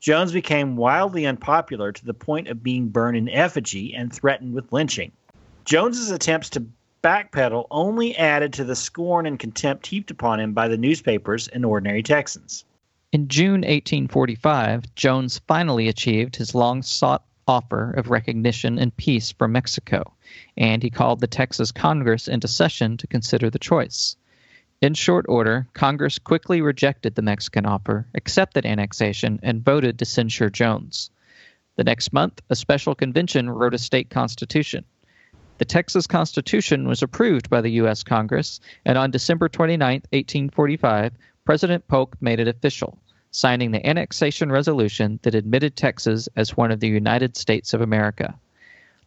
Jones 0.00 0.32
became 0.32 0.76
wildly 0.76 1.26
unpopular 1.26 1.92
to 1.92 2.04
the 2.04 2.14
point 2.14 2.48
of 2.48 2.62
being 2.62 2.88
burned 2.88 3.18
in 3.18 3.28
effigy 3.28 3.94
and 3.94 4.10
threatened 4.10 4.54
with 4.54 4.72
lynching. 4.72 5.12
Jones's 5.66 6.10
attempts 6.10 6.48
to 6.50 6.66
backpedal 7.02 7.66
only 7.70 8.16
added 8.16 8.54
to 8.54 8.64
the 8.64 8.74
scorn 8.74 9.26
and 9.26 9.38
contempt 9.38 9.86
heaped 9.86 10.10
upon 10.10 10.40
him 10.40 10.54
by 10.54 10.68
the 10.68 10.78
newspapers 10.78 11.48
and 11.48 11.66
ordinary 11.66 12.02
Texans. 12.02 12.64
In 13.12 13.28
June 13.28 13.60
1845, 13.60 14.94
Jones 14.94 15.40
finally 15.46 15.88
achieved 15.88 16.36
his 16.36 16.54
long 16.54 16.82
sought 16.82 17.24
offer 17.46 17.90
of 17.90 18.10
recognition 18.10 18.78
and 18.78 18.96
peace 18.96 19.32
from 19.32 19.52
Mexico, 19.52 20.14
and 20.56 20.82
he 20.82 20.88
called 20.88 21.20
the 21.20 21.26
Texas 21.26 21.72
Congress 21.72 22.28
into 22.28 22.48
session 22.48 22.96
to 22.96 23.06
consider 23.06 23.50
the 23.50 23.58
choice. 23.58 24.16
In 24.82 24.94
short 24.94 25.26
order, 25.28 25.66
Congress 25.74 26.18
quickly 26.18 26.62
rejected 26.62 27.14
the 27.14 27.20
Mexican 27.20 27.66
offer, 27.66 28.06
accepted 28.14 28.64
annexation, 28.64 29.38
and 29.42 29.62
voted 29.62 29.98
to 29.98 30.06
censure 30.06 30.48
Jones. 30.48 31.10
The 31.76 31.84
next 31.84 32.14
month, 32.14 32.40
a 32.48 32.56
special 32.56 32.94
convention 32.94 33.50
wrote 33.50 33.74
a 33.74 33.78
state 33.78 34.08
constitution. 34.08 34.86
The 35.58 35.66
Texas 35.66 36.06
Constitution 36.06 36.88
was 36.88 37.02
approved 37.02 37.50
by 37.50 37.60
the 37.60 37.72
U.S. 37.72 38.02
Congress, 38.02 38.58
and 38.86 38.96
on 38.96 39.10
December 39.10 39.50
29, 39.50 39.96
1845, 40.12 41.12
President 41.44 41.86
Polk 41.86 42.16
made 42.22 42.40
it 42.40 42.48
official, 42.48 42.96
signing 43.32 43.72
the 43.72 43.86
annexation 43.86 44.50
resolution 44.50 45.20
that 45.24 45.34
admitted 45.34 45.76
Texas 45.76 46.26
as 46.36 46.56
one 46.56 46.70
of 46.70 46.80
the 46.80 46.88
United 46.88 47.36
States 47.36 47.74
of 47.74 47.82
America. 47.82 48.34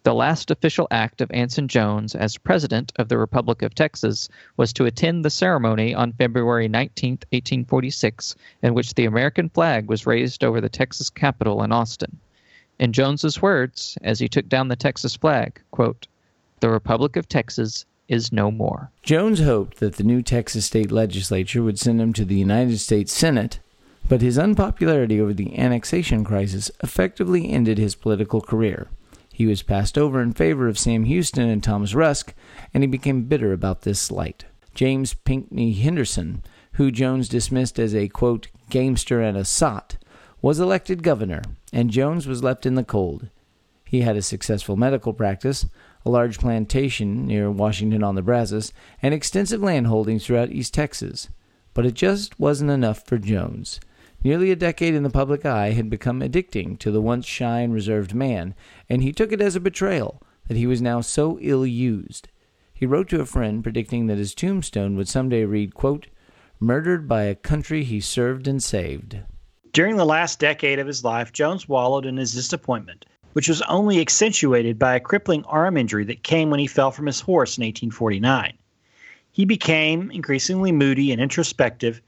The 0.03 0.13
last 0.13 0.51
official 0.51 0.85
act 0.91 1.21
of 1.21 1.31
Anson 1.31 1.69
Jones 1.69 2.13
as 2.13 2.37
President 2.37 2.91
of 2.97 3.07
the 3.07 3.17
Republic 3.17 3.61
of 3.61 3.73
Texas 3.73 4.27
was 4.57 4.73
to 4.73 4.83
attend 4.83 5.23
the 5.23 5.29
ceremony 5.29 5.95
on 5.95 6.11
February 6.11 6.67
19, 6.67 7.11
1846, 7.31 8.35
in 8.63 8.73
which 8.73 8.95
the 8.95 9.05
American 9.05 9.47
flag 9.47 9.87
was 9.87 10.05
raised 10.05 10.43
over 10.43 10.59
the 10.59 10.67
Texas 10.67 11.09
Capitol 11.09 11.63
in 11.63 11.71
Austin. 11.71 12.19
In 12.79 12.91
Jones's 12.91 13.41
words, 13.41 13.97
as 14.01 14.19
he 14.19 14.27
took 14.27 14.49
down 14.49 14.67
the 14.67 14.75
Texas 14.75 15.15
flag, 15.15 15.61
quote, 15.71 16.07
"The 16.59 16.69
Republic 16.69 17.15
of 17.15 17.29
Texas 17.29 17.85
is 18.09 18.33
no 18.33 18.51
more." 18.51 18.91
Jones 19.03 19.39
hoped 19.39 19.79
that 19.79 19.95
the 19.95 20.03
new 20.03 20.21
Texas 20.21 20.65
state 20.65 20.91
legislature 20.91 21.63
would 21.63 21.79
send 21.79 22.01
him 22.01 22.11
to 22.11 22.25
the 22.25 22.35
United 22.35 22.79
States 22.79 23.13
Senate, 23.13 23.61
but 24.09 24.21
his 24.21 24.37
unpopularity 24.37 25.21
over 25.21 25.33
the 25.33 25.57
annexation 25.57 26.25
crisis 26.25 26.69
effectively 26.83 27.49
ended 27.49 27.77
his 27.77 27.95
political 27.95 28.41
career. 28.41 28.89
He 29.35 29.47
was 29.47 29.63
passed 29.63 29.97
over 29.97 30.21
in 30.21 30.33
favor 30.33 30.67
of 30.67 30.77
Sam 30.77 31.05
Houston 31.05 31.49
and 31.49 31.63
Thomas 31.63 31.95
Rusk, 31.95 32.35
and 32.71 32.83
he 32.83 32.87
became 32.87 33.23
bitter 33.23 33.51
about 33.51 33.81
this 33.81 33.99
slight. 33.99 34.45
James 34.75 35.15
Pinckney 35.15 35.73
Henderson, 35.73 36.43
who 36.73 36.91
Jones 36.91 37.27
dismissed 37.27 37.79
as 37.79 37.95
a, 37.95 38.07
quote, 38.09 38.49
gamester 38.69 39.21
and 39.21 39.35
a 39.35 39.43
sot, 39.43 39.97
was 40.39 40.59
elected 40.59 41.01
governor, 41.01 41.41
and 41.73 41.89
Jones 41.89 42.27
was 42.27 42.43
left 42.43 42.67
in 42.67 42.75
the 42.75 42.83
cold. 42.83 43.29
He 43.83 44.01
had 44.01 44.15
a 44.15 44.21
successful 44.21 44.75
medical 44.75 45.13
practice, 45.13 45.65
a 46.05 46.11
large 46.11 46.37
plantation 46.37 47.25
near 47.25 47.49
Washington 47.49 48.03
on 48.03 48.13
the 48.13 48.21
Brazos, 48.21 48.71
and 49.01 49.15
extensive 49.15 49.63
land 49.63 49.87
holdings 49.87 50.27
throughout 50.27 50.51
East 50.51 50.75
Texas. 50.75 51.29
But 51.73 51.87
it 51.87 51.95
just 51.95 52.39
wasn't 52.39 52.69
enough 52.69 53.03
for 53.03 53.17
Jones. 53.17 53.79
Nearly 54.23 54.51
a 54.51 54.55
decade 54.55 54.93
in 54.93 55.03
the 55.03 55.09
public 55.09 55.45
eye 55.45 55.71
had 55.71 55.89
become 55.89 56.21
addicting 56.21 56.79
to 56.79 56.91
the 56.91 57.01
once 57.01 57.25
shy 57.25 57.59
and 57.59 57.73
reserved 57.73 58.15
man, 58.15 58.55
and 58.89 59.03
he 59.03 59.11
took 59.11 59.33
it 59.33 59.41
as 59.41 59.57
a 59.57 59.59
betrayal 59.59 60.21
that 60.47 60.55
he 60.55 60.65
was 60.65 60.81
now 60.81 61.01
so 61.01 61.37
ill 61.41 61.65
used. 61.65 62.29
He 62.73 62.85
wrote 62.85 63.09
to 63.09 63.19
a 63.19 63.25
friend 63.25 63.61
predicting 63.61 64.07
that 64.07 64.17
his 64.17 64.33
tombstone 64.33 64.95
would 64.95 65.09
someday 65.09 65.43
read, 65.43 65.73
quote, 65.73 66.07
Murdered 66.59 67.05
by 67.05 67.23
a 67.23 67.35
country 67.35 67.83
he 67.83 67.99
served 67.99 68.47
and 68.47 68.63
saved. 68.63 69.19
During 69.73 69.97
the 69.97 70.05
last 70.05 70.39
decade 70.39 70.79
of 70.79 70.87
his 70.87 71.03
life, 71.03 71.33
Jones 71.33 71.67
wallowed 71.67 72.05
in 72.05 72.15
his 72.15 72.33
disappointment, 72.33 73.05
which 73.33 73.49
was 73.49 73.61
only 73.63 73.99
accentuated 73.99 74.79
by 74.79 74.95
a 74.95 75.01
crippling 75.01 75.43
arm 75.45 75.75
injury 75.75 76.05
that 76.05 76.23
came 76.23 76.49
when 76.49 76.61
he 76.61 76.67
fell 76.67 76.91
from 76.91 77.07
his 77.07 77.19
horse 77.19 77.57
in 77.57 77.63
1849. 77.63 78.53
He 79.33 79.43
became 79.43 80.11
increasingly 80.11 80.71
moody 80.71 81.11
and 81.11 81.19
introspective 81.19 82.01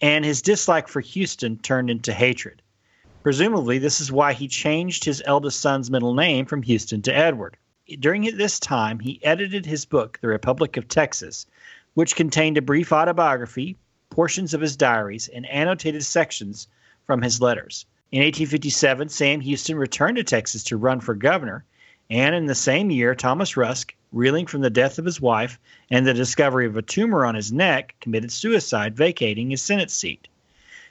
and 0.00 0.24
his 0.24 0.42
dislike 0.42 0.88
for 0.88 1.00
Houston 1.00 1.58
turned 1.58 1.90
into 1.90 2.12
hatred. 2.12 2.62
Presumably, 3.22 3.78
this 3.78 4.00
is 4.00 4.12
why 4.12 4.32
he 4.32 4.46
changed 4.46 5.04
his 5.04 5.22
eldest 5.26 5.60
son's 5.60 5.90
middle 5.90 6.14
name 6.14 6.46
from 6.46 6.62
Houston 6.62 7.02
to 7.02 7.16
Edward. 7.16 7.56
During 7.98 8.22
this 8.36 8.60
time, 8.60 8.98
he 8.98 9.24
edited 9.24 9.66
his 9.66 9.84
book, 9.84 10.18
The 10.20 10.28
Republic 10.28 10.76
of 10.76 10.88
Texas, 10.88 11.46
which 11.94 12.16
contained 12.16 12.58
a 12.58 12.62
brief 12.62 12.92
autobiography, 12.92 13.76
portions 14.10 14.54
of 14.54 14.60
his 14.60 14.76
diaries, 14.76 15.28
and 15.28 15.46
annotated 15.46 16.04
sections 16.04 16.68
from 17.04 17.22
his 17.22 17.40
letters. 17.40 17.86
In 18.12 18.20
1857, 18.20 19.08
Sam 19.08 19.40
Houston 19.40 19.76
returned 19.76 20.16
to 20.18 20.24
Texas 20.24 20.62
to 20.64 20.76
run 20.76 21.00
for 21.00 21.14
governor, 21.14 21.64
and 22.08 22.34
in 22.34 22.46
the 22.46 22.54
same 22.54 22.90
year, 22.90 23.14
Thomas 23.14 23.56
Rusk 23.56 23.94
reeling 24.16 24.46
from 24.46 24.62
the 24.62 24.70
death 24.70 24.98
of 24.98 25.04
his 25.04 25.20
wife 25.20 25.60
and 25.90 26.06
the 26.06 26.14
discovery 26.14 26.66
of 26.66 26.76
a 26.76 26.82
tumor 26.82 27.26
on 27.26 27.34
his 27.34 27.52
neck, 27.52 27.94
committed 28.00 28.32
suicide, 28.32 28.96
vacating 28.96 29.50
his 29.50 29.60
Senate 29.60 29.90
seat. 29.90 30.26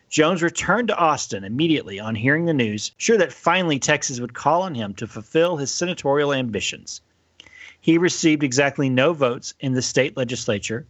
Jones 0.10 0.44
returned 0.44 0.90
to 0.90 0.98
Austin 0.98 1.44
immediately 1.44 2.00
on 2.00 2.14
hearing 2.14 2.46
the 2.46 2.54
news, 2.54 2.92
sure 2.98 3.18
that 3.18 3.34
finally 3.34 3.80
Texas 3.80 4.20
would 4.20 4.36
call 4.36 4.62
on 4.62 4.76
him 4.76 4.94
to 4.94 5.08
fulfill 5.08 5.58
his 5.58 5.72
senatorial 5.72 6.32
ambitions. 6.32 7.02
He 7.82 7.98
received 7.98 8.44
exactly 8.44 8.90
no 8.90 9.14
votes 9.14 9.56
in 9.60 9.74
the 9.74 9.82
state 9.82 10.16
legislature, 10.16 10.86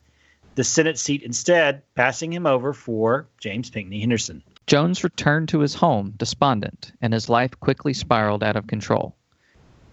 the 0.56 0.64
Senate 0.64 0.98
seat 0.98 1.24
instead 1.24 1.82
passing 1.96 2.32
him 2.32 2.46
over 2.46 2.74
for 2.74 3.28
James 3.40 3.70
Pinckney 3.70 4.00
Henderson. 4.02 4.44
Jones 4.68 5.04
returned 5.04 5.50
to 5.50 5.60
his 5.60 5.76
home 5.76 6.14
despondent, 6.18 6.92
and 7.02 7.14
his 7.14 7.30
life 7.30 7.52
quickly 7.60 7.94
spiraled 7.94 8.44
out 8.44 8.56
of 8.56 8.68
control. 8.68 9.16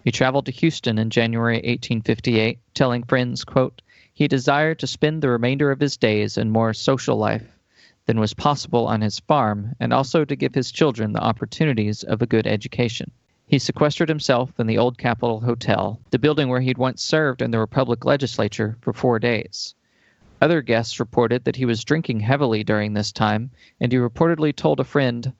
He 0.03 0.11
traveled 0.11 0.45
to 0.47 0.51
Houston 0.51 0.97
in 0.97 1.09
January 1.09 1.55
1858, 1.55 2.59
telling 2.73 3.03
friends, 3.03 3.45
quote, 3.45 3.81
he 4.13 4.27
desired 4.27 4.79
to 4.79 4.87
spend 4.87 5.21
the 5.21 5.29
remainder 5.29 5.71
of 5.71 5.79
his 5.79 5.95
days 5.95 6.37
in 6.37 6.51
more 6.51 6.73
social 6.73 7.15
life 7.15 7.57
than 8.05 8.19
was 8.19 8.33
possible 8.33 8.85
on 8.85 8.99
his 8.99 9.21
farm, 9.21 9.73
and 9.79 9.93
also 9.93 10.25
to 10.25 10.35
give 10.35 10.53
his 10.53 10.73
children 10.73 11.13
the 11.13 11.23
opportunities 11.23 12.03
of 12.03 12.21
a 12.21 12.25
good 12.25 12.45
education. 12.45 13.11
He 13.47 13.59
sequestered 13.59 14.09
himself 14.09 14.59
in 14.59 14.67
the 14.67 14.77
old 14.77 14.97
Capitol 14.97 15.39
Hotel, 15.39 16.01
the 16.11 16.19
building 16.19 16.49
where 16.49 16.59
he'd 16.59 16.77
once 16.77 17.01
served 17.01 17.41
in 17.41 17.51
the 17.51 17.59
Republic 17.59 18.03
legislature, 18.03 18.77
for 18.81 18.91
four 18.91 19.19
days. 19.19 19.73
Other 20.41 20.61
guests 20.61 20.99
reported 20.99 21.45
that 21.45 21.55
he 21.55 21.65
was 21.65 21.85
drinking 21.85 22.19
heavily 22.19 22.65
during 22.65 22.91
this 22.91 23.13
time, 23.13 23.51
and 23.79 23.89
he 23.89 23.97
reportedly 23.97 24.53
told 24.53 24.81
a 24.81 24.83
friend, 24.83 25.31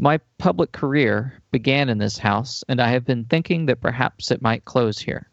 My 0.00 0.20
public 0.38 0.70
career 0.70 1.42
began 1.50 1.88
in 1.88 1.98
this 1.98 2.18
house, 2.18 2.62
and 2.68 2.80
I 2.80 2.90
have 2.90 3.04
been 3.04 3.24
thinking 3.24 3.66
that 3.66 3.80
perhaps 3.80 4.30
it 4.30 4.40
might 4.40 4.64
close 4.64 5.00
here. 5.00 5.28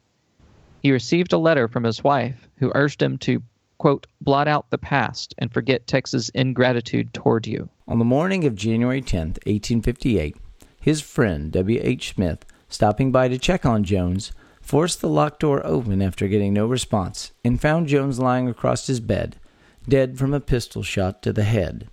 He 0.82 0.91
received 0.91 1.34
a 1.34 1.38
letter 1.38 1.67
from 1.67 1.84
his 1.84 2.04
wife, 2.04 2.49
who 2.58 2.71
urged 2.73 2.99
him 2.99 3.19
to 3.19 3.43
quote, 3.78 4.08
blot 4.21 4.47
out 4.47 4.71
the 4.71 4.80
past 4.80 5.36
and 5.38 5.54
forget 5.54 5.86
Texas' 5.86 6.30
ingratitude 6.30 7.13
toward 7.13 7.45
you. 7.45 7.69
On 7.88 7.99
the 7.99 8.06
morning 8.06 8.45
of 8.45 8.56
January 8.56 9.04
10th, 9.04 9.38
1858, 9.45 10.36
his 10.82 10.99
friend 10.99 11.51
W. 11.51 11.80
H. 11.84 12.13
Smith, 12.15 12.43
stopping 12.67 13.12
by 13.12 13.28
to 13.28 13.38
check 13.38 13.67
on 13.67 13.84
Jones, 13.84 14.32
forced 14.62 15.01
the 15.01 15.10
locked 15.10 15.41
door 15.41 15.63
open 15.63 16.01
after 16.01 16.28
getting 16.28 16.54
no 16.54 16.65
response 16.65 17.32
and 17.43 17.62
found 17.62 17.88
Jones 17.88 18.17
lying 18.17 18.47
across 18.47 18.88
his 18.88 18.99
bed, 18.99 19.36
dead 19.88 20.17
from 20.17 20.34
a 20.34 20.39
pistol 20.39 20.82
shot 20.82 21.21
to 21.21 21.32
the 21.32 21.43
head. 21.43 21.88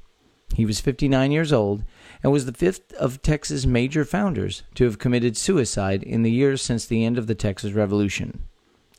He 0.55 0.65
was 0.65 0.81
59 0.81 1.33
years 1.33 1.53
old 1.53 1.83
and 2.23 2.33
was 2.33 2.47
the 2.47 2.53
fifth 2.53 2.93
of 2.95 3.23
Texas' 3.23 3.67
major 3.67 4.05
founders 4.05 4.63
to 4.75 4.85
have 4.85 4.99
committed 4.99 5.37
suicide 5.37 6.03
in 6.03 6.23
the 6.23 6.31
years 6.31 6.63
since 6.63 6.87
the 6.87 7.05
end 7.05 7.19
of 7.19 7.27
the 7.27 7.35
Texas 7.35 7.73
Revolution. 7.73 8.45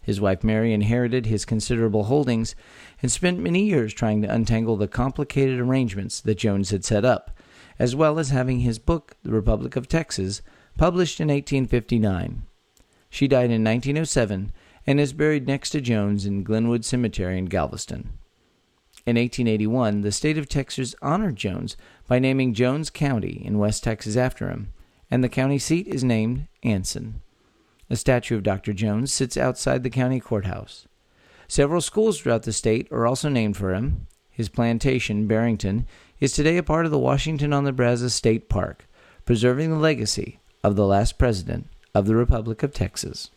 His 0.01 0.19
wife 0.19 0.43
Mary 0.43 0.73
inherited 0.73 1.25
his 1.25 1.45
considerable 1.45 2.05
holdings 2.05 2.55
and 3.01 3.09
spent 3.09 3.39
many 3.39 3.63
years 3.63 3.93
trying 3.93 4.21
to 4.21 4.33
untangle 4.33 4.75
the 4.75 4.89
complicated 4.89 5.59
arrangements 5.59 6.19
that 6.21 6.37
Jones 6.37 6.71
had 6.71 6.83
set 6.83 7.05
up, 7.05 7.31
as 7.79 7.95
well 7.95 8.19
as 8.19 8.29
having 8.29 8.59
his 8.59 8.79
book, 8.79 9.15
The 9.23 9.31
Republic 9.31 9.77
of 9.77 9.87
Texas, 9.87 10.41
published 10.77 11.21
in 11.21 11.29
1859. 11.29 12.43
She 13.09 13.27
died 13.27 13.51
in 13.51 13.63
1907 13.63 14.51
and 14.85 14.99
is 14.99 15.13
buried 15.13 15.47
next 15.47 15.69
to 15.69 15.79
Jones 15.79 16.25
in 16.25 16.43
Glenwood 16.43 16.83
Cemetery 16.83 17.37
in 17.37 17.45
Galveston. 17.45 18.09
In 19.05 19.17
1881, 19.17 20.01
the 20.01 20.13
state 20.13 20.37
of 20.37 20.47
Texas 20.47 20.95
honored 21.01 21.35
Jones 21.35 21.75
by 22.07 22.19
naming 22.19 22.53
Jones 22.53 22.89
County 22.89 23.41
in 23.43 23.57
West 23.57 23.83
Texas 23.83 24.15
after 24.15 24.49
him, 24.49 24.71
and 25.11 25.21
the 25.21 25.29
county 25.29 25.59
seat 25.59 25.87
is 25.87 26.05
named 26.05 26.47
Anson. 26.63 27.21
A 27.89 27.97
statue 27.97 28.37
of 28.37 28.43
Dr. 28.43 28.71
Jones 28.71 29.13
sits 29.13 29.35
outside 29.35 29.83
the 29.83 29.89
county 29.89 30.21
courthouse. 30.21 30.87
Several 31.49 31.81
schools 31.81 32.19
throughout 32.19 32.43
the 32.43 32.53
state 32.53 32.87
are 32.91 33.05
also 33.05 33.27
named 33.27 33.57
for 33.57 33.73
him. 33.73 34.07
His 34.31 34.47
plantation, 34.47 35.27
Barrington, 35.27 35.85
is 36.21 36.31
today 36.31 36.55
a 36.55 36.63
part 36.63 36.85
of 36.85 36.91
the 36.91 36.97
Washington 36.97 37.51
on 37.51 37.65
the 37.65 37.73
Brazos 37.73 38.13
State 38.13 38.47
Park, 38.47 38.87
preserving 39.25 39.69
the 39.69 39.75
legacy 39.75 40.39
of 40.63 40.77
the 40.77 40.87
last 40.87 41.17
president 41.17 41.67
of 41.93 42.05
the 42.05 42.15
Republic 42.15 42.63
of 42.63 42.73
Texas. 42.73 43.31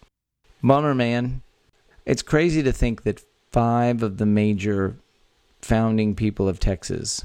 Bummer, 0.63 0.95
man. 0.95 1.43
It's 2.05 2.23
crazy 2.23 2.63
to 2.63 2.73
think 2.73 3.03
that 3.03 3.25
five 3.51 4.03
of 4.05 4.19
the 4.19 4.27
major 4.27 4.97
founding 5.63 6.15
people 6.15 6.49
of 6.49 6.61
Texas 6.61 7.25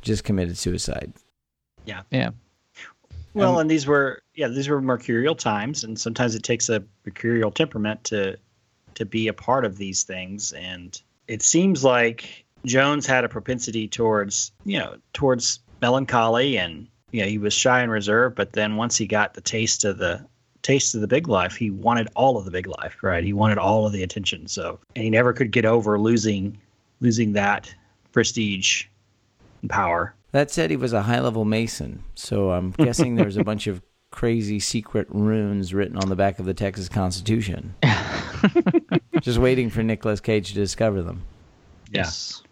just 0.00 0.24
committed 0.24 0.56
suicide. 0.56 1.12
Yeah. 1.84 2.02
Yeah. 2.10 2.30
Well, 3.34 3.54
um, 3.54 3.60
and 3.60 3.70
these 3.70 3.86
were 3.86 4.22
yeah, 4.34 4.48
these 4.48 4.68
were 4.68 4.80
mercurial 4.80 5.34
times, 5.34 5.84
and 5.84 6.00
sometimes 6.00 6.34
it 6.34 6.42
takes 6.42 6.70
a 6.70 6.82
mercurial 7.04 7.50
temperament 7.50 8.02
to 8.04 8.38
to 8.94 9.04
be 9.04 9.28
a 9.28 9.34
part 9.34 9.66
of 9.66 9.76
these 9.76 10.04
things. 10.04 10.52
And 10.52 11.00
it 11.28 11.42
seems 11.42 11.84
like 11.84 12.46
Jones 12.64 13.06
had 13.06 13.24
a 13.24 13.28
propensity 13.28 13.88
towards 13.88 14.52
you 14.64 14.78
know 14.78 14.96
towards 15.12 15.60
melancholy, 15.82 16.56
and 16.56 16.88
you 17.10 17.20
know 17.20 17.28
he 17.28 17.36
was 17.36 17.52
shy 17.52 17.80
and 17.80 17.92
reserved. 17.92 18.36
But 18.36 18.54
then 18.54 18.76
once 18.76 18.96
he 18.96 19.06
got 19.06 19.34
the 19.34 19.42
taste 19.42 19.84
of 19.84 19.98
the 19.98 20.26
taste 20.62 20.94
of 20.94 21.02
the 21.02 21.06
big 21.06 21.28
life, 21.28 21.56
he 21.56 21.70
wanted 21.70 22.08
all 22.16 22.38
of 22.38 22.46
the 22.46 22.50
big 22.50 22.66
life, 22.66 23.02
right? 23.02 23.22
He 23.22 23.34
wanted 23.34 23.58
all 23.58 23.86
of 23.86 23.92
the 23.92 24.02
attention. 24.02 24.48
So 24.48 24.80
and 24.94 25.04
he 25.04 25.10
never 25.10 25.34
could 25.34 25.50
get 25.50 25.66
over 25.66 25.98
losing 26.00 26.56
losing 27.00 27.32
that 27.32 27.72
prestige 28.12 28.84
and 29.62 29.70
power. 29.70 30.14
That 30.32 30.50
said, 30.50 30.70
he 30.70 30.76
was 30.76 30.92
a 30.92 31.02
high 31.02 31.20
level 31.20 31.44
Mason, 31.44 32.02
so 32.14 32.50
I'm 32.50 32.72
guessing 32.72 33.14
there's 33.14 33.36
a 33.36 33.44
bunch 33.52 33.66
of 33.66 33.82
crazy 34.10 34.60
secret 34.60 35.06
runes 35.10 35.74
written 35.74 35.96
on 35.96 36.08
the 36.08 36.16
back 36.16 36.38
of 36.38 36.46
the 36.46 36.54
Texas 36.54 36.88
Constitution. 36.88 37.74
Just 39.20 39.38
waiting 39.38 39.70
for 39.70 39.82
Nicolas 39.82 40.20
Cage 40.20 40.48
to 40.48 40.54
discover 40.54 41.02
them. 41.02 41.22
Yes. 41.90 42.42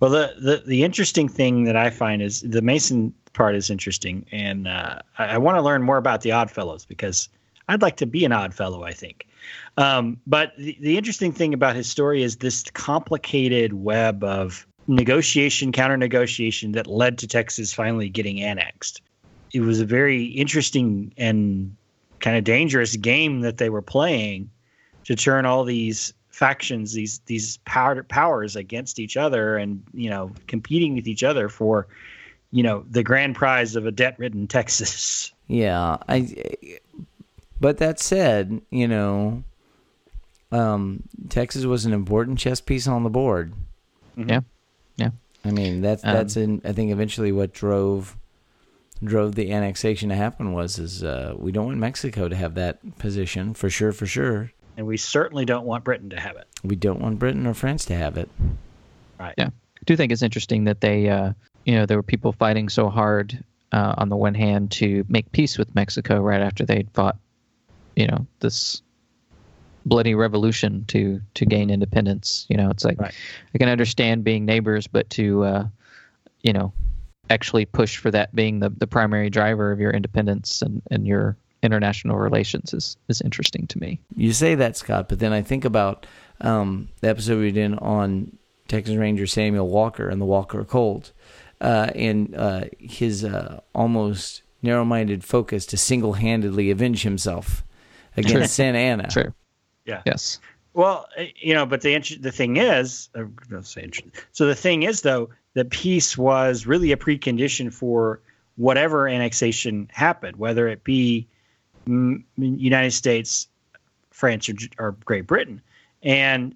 Well, 0.00 0.10
the, 0.10 0.34
the, 0.40 0.62
the 0.66 0.82
interesting 0.82 1.28
thing 1.28 1.64
that 1.64 1.76
I 1.76 1.90
find 1.90 2.22
is 2.22 2.40
the 2.42 2.62
Mason 2.62 3.14
part 3.32 3.54
is 3.54 3.70
interesting, 3.70 4.26
and 4.32 4.68
uh, 4.68 4.98
I, 5.18 5.24
I 5.26 5.38
want 5.38 5.56
to 5.56 5.62
learn 5.62 5.82
more 5.82 5.96
about 5.96 6.22
the 6.22 6.32
Oddfellows 6.32 6.84
because 6.84 7.28
I'd 7.68 7.82
like 7.82 7.96
to 7.96 8.06
be 8.06 8.24
an 8.24 8.32
odd 8.32 8.54
fellow. 8.54 8.82
I 8.82 8.92
think. 8.92 9.26
Um, 9.76 10.18
but 10.26 10.56
the, 10.56 10.76
the 10.80 10.98
interesting 10.98 11.32
thing 11.32 11.54
about 11.54 11.76
his 11.76 11.88
story 11.88 12.22
is 12.22 12.36
this 12.36 12.62
complicated 12.74 13.72
web 13.72 14.22
of 14.22 14.66
negotiation, 14.86 15.72
counter 15.72 15.96
negotiation 15.96 16.72
that 16.72 16.86
led 16.86 17.18
to 17.18 17.26
Texas 17.26 17.72
finally 17.72 18.08
getting 18.08 18.40
annexed. 18.40 19.00
It 19.52 19.60
was 19.60 19.80
a 19.80 19.84
very 19.84 20.24
interesting 20.24 21.12
and 21.16 21.76
kind 22.20 22.36
of 22.36 22.44
dangerous 22.44 22.96
game 22.96 23.40
that 23.40 23.58
they 23.58 23.68
were 23.68 23.82
playing 23.82 24.50
to 25.04 25.16
turn 25.16 25.44
all 25.44 25.64
these 25.64 26.14
factions, 26.30 26.92
these 26.92 27.20
these 27.26 27.58
power, 27.58 28.02
powers 28.02 28.56
against 28.56 28.98
each 28.98 29.16
other, 29.16 29.56
and 29.56 29.82
you 29.92 30.08
know 30.08 30.32
competing 30.46 30.94
with 30.94 31.06
each 31.06 31.22
other 31.22 31.48
for 31.48 31.86
you 32.50 32.62
know 32.62 32.84
the 32.90 33.02
grand 33.02 33.34
prize 33.34 33.76
of 33.76 33.86
a 33.86 33.90
debt-ridden 33.90 34.46
Texas. 34.46 35.32
Yeah, 35.48 35.98
I. 36.08 36.78
But 37.62 37.78
that 37.78 38.00
said, 38.00 38.60
you 38.70 38.88
know, 38.88 39.44
um, 40.50 41.04
Texas 41.28 41.64
was 41.64 41.86
an 41.86 41.92
important 41.92 42.40
chess 42.40 42.60
piece 42.60 42.88
on 42.88 43.04
the 43.04 43.08
board. 43.08 43.54
Mm-hmm. 44.18 44.30
Yeah. 44.30 44.40
Yeah. 44.96 45.10
I 45.44 45.52
mean, 45.52 45.80
that's 45.80 46.04
um, 46.04 46.12
that's 46.12 46.36
in 46.36 46.60
I 46.64 46.72
think 46.72 46.90
eventually 46.90 47.30
what 47.30 47.52
drove 47.52 48.16
drove 49.04 49.36
the 49.36 49.52
annexation 49.52 50.08
to 50.08 50.16
happen 50.16 50.52
was 50.52 50.80
is 50.80 51.04
uh, 51.04 51.34
we 51.38 51.52
don't 51.52 51.66
want 51.66 51.78
Mexico 51.78 52.28
to 52.28 52.34
have 52.34 52.56
that 52.56 52.98
position 52.98 53.54
for 53.54 53.70
sure, 53.70 53.92
for 53.92 54.06
sure. 54.06 54.50
And 54.76 54.84
we 54.84 54.96
certainly 54.96 55.44
don't 55.44 55.64
want 55.64 55.84
Britain 55.84 56.10
to 56.10 56.18
have 56.18 56.34
it. 56.34 56.48
We 56.64 56.74
don't 56.74 57.00
want 57.00 57.20
Britain 57.20 57.46
or 57.46 57.54
France 57.54 57.84
to 57.84 57.94
have 57.94 58.18
it. 58.18 58.28
Right. 59.20 59.34
Yeah. 59.38 59.50
I 59.50 59.84
do 59.84 59.94
think 59.94 60.10
it's 60.10 60.22
interesting 60.22 60.64
that 60.64 60.80
they, 60.80 61.08
uh, 61.08 61.32
you 61.64 61.76
know, 61.76 61.86
there 61.86 61.96
were 61.96 62.02
people 62.02 62.32
fighting 62.32 62.68
so 62.68 62.88
hard 62.88 63.44
uh, 63.70 63.94
on 63.98 64.08
the 64.08 64.16
one 64.16 64.34
hand 64.34 64.72
to 64.72 65.04
make 65.08 65.30
peace 65.30 65.58
with 65.58 65.72
Mexico 65.76 66.20
right 66.20 66.40
after 66.40 66.64
they'd 66.64 66.90
fought, 66.90 67.16
you 67.96 68.06
know, 68.06 68.26
this 68.40 68.82
bloody 69.84 70.14
revolution 70.14 70.84
to 70.86 71.20
to 71.34 71.46
gain 71.46 71.70
independence. 71.70 72.46
You 72.48 72.56
know, 72.56 72.70
it's 72.70 72.84
like 72.84 73.00
right. 73.00 73.14
I 73.54 73.58
can 73.58 73.68
understand 73.68 74.24
being 74.24 74.44
neighbors, 74.44 74.86
but 74.86 75.08
to 75.10 75.44
uh, 75.44 75.66
you 76.42 76.52
know 76.52 76.72
actually 77.30 77.64
push 77.64 77.96
for 77.96 78.10
that 78.10 78.34
being 78.34 78.60
the, 78.60 78.68
the 78.70 78.86
primary 78.86 79.30
driver 79.30 79.72
of 79.72 79.80
your 79.80 79.90
independence 79.90 80.60
and, 80.60 80.82
and 80.90 81.06
your 81.06 81.36
international 81.62 82.18
relations 82.18 82.74
is 82.74 82.96
is 83.08 83.20
interesting 83.20 83.66
to 83.68 83.78
me. 83.78 84.00
You 84.16 84.32
say 84.32 84.54
that, 84.56 84.76
Scott, 84.76 85.08
but 85.08 85.18
then 85.18 85.32
I 85.32 85.42
think 85.42 85.64
about 85.64 86.06
um, 86.40 86.88
the 87.00 87.08
episode 87.08 87.40
we 87.40 87.52
did 87.52 87.78
on 87.78 88.36
Texas 88.68 88.96
Ranger 88.96 89.26
Samuel 89.26 89.68
Walker 89.68 90.08
and 90.08 90.20
the 90.20 90.26
Walker 90.26 90.64
Colt, 90.64 91.12
uh, 91.60 91.90
and 91.94 92.34
uh, 92.34 92.64
his 92.78 93.24
uh, 93.24 93.60
almost 93.74 94.42
narrow-minded 94.64 95.24
focus 95.24 95.66
to 95.66 95.76
single-handedly 95.76 96.70
avenge 96.70 97.02
himself 97.02 97.64
against 98.16 98.54
Santa 98.54 98.78
Anna. 98.78 99.10
Sure. 99.10 99.34
Yeah. 99.84 100.02
Yes. 100.06 100.38
Well, 100.74 101.06
eh, 101.16 101.28
you 101.36 101.54
know, 101.54 101.66
but 101.66 101.82
the 101.82 101.98
the 102.20 102.32
thing 102.32 102.56
is, 102.56 103.10
say 103.62 103.90
so 104.32 104.46
the 104.46 104.54
thing 104.54 104.82
is 104.82 105.02
though 105.02 105.30
that 105.54 105.70
peace 105.70 106.16
was 106.16 106.66
really 106.66 106.92
a 106.92 106.96
precondition 106.96 107.72
for 107.72 108.20
whatever 108.56 109.08
annexation 109.08 109.88
happened, 109.92 110.36
whether 110.36 110.68
it 110.68 110.84
be 110.84 111.26
United 112.36 112.92
States 112.92 113.48
France 114.10 114.48
or, 114.48 114.54
or 114.78 114.92
Great 115.04 115.26
Britain, 115.26 115.60
and 116.02 116.54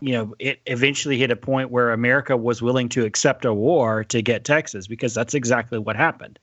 you 0.00 0.12
know 0.12 0.34
it 0.38 0.60
eventually 0.66 1.18
hit 1.18 1.30
a 1.30 1.36
point 1.36 1.70
where 1.70 1.90
America 1.90 2.36
was 2.36 2.60
willing 2.60 2.88
to 2.90 3.04
accept 3.04 3.44
a 3.44 3.54
war 3.54 4.04
to 4.04 4.20
get 4.20 4.44
Texas 4.44 4.86
because 4.86 5.14
that's 5.14 5.34
exactly 5.34 5.78
what 5.78 5.96
happened. 5.96 6.38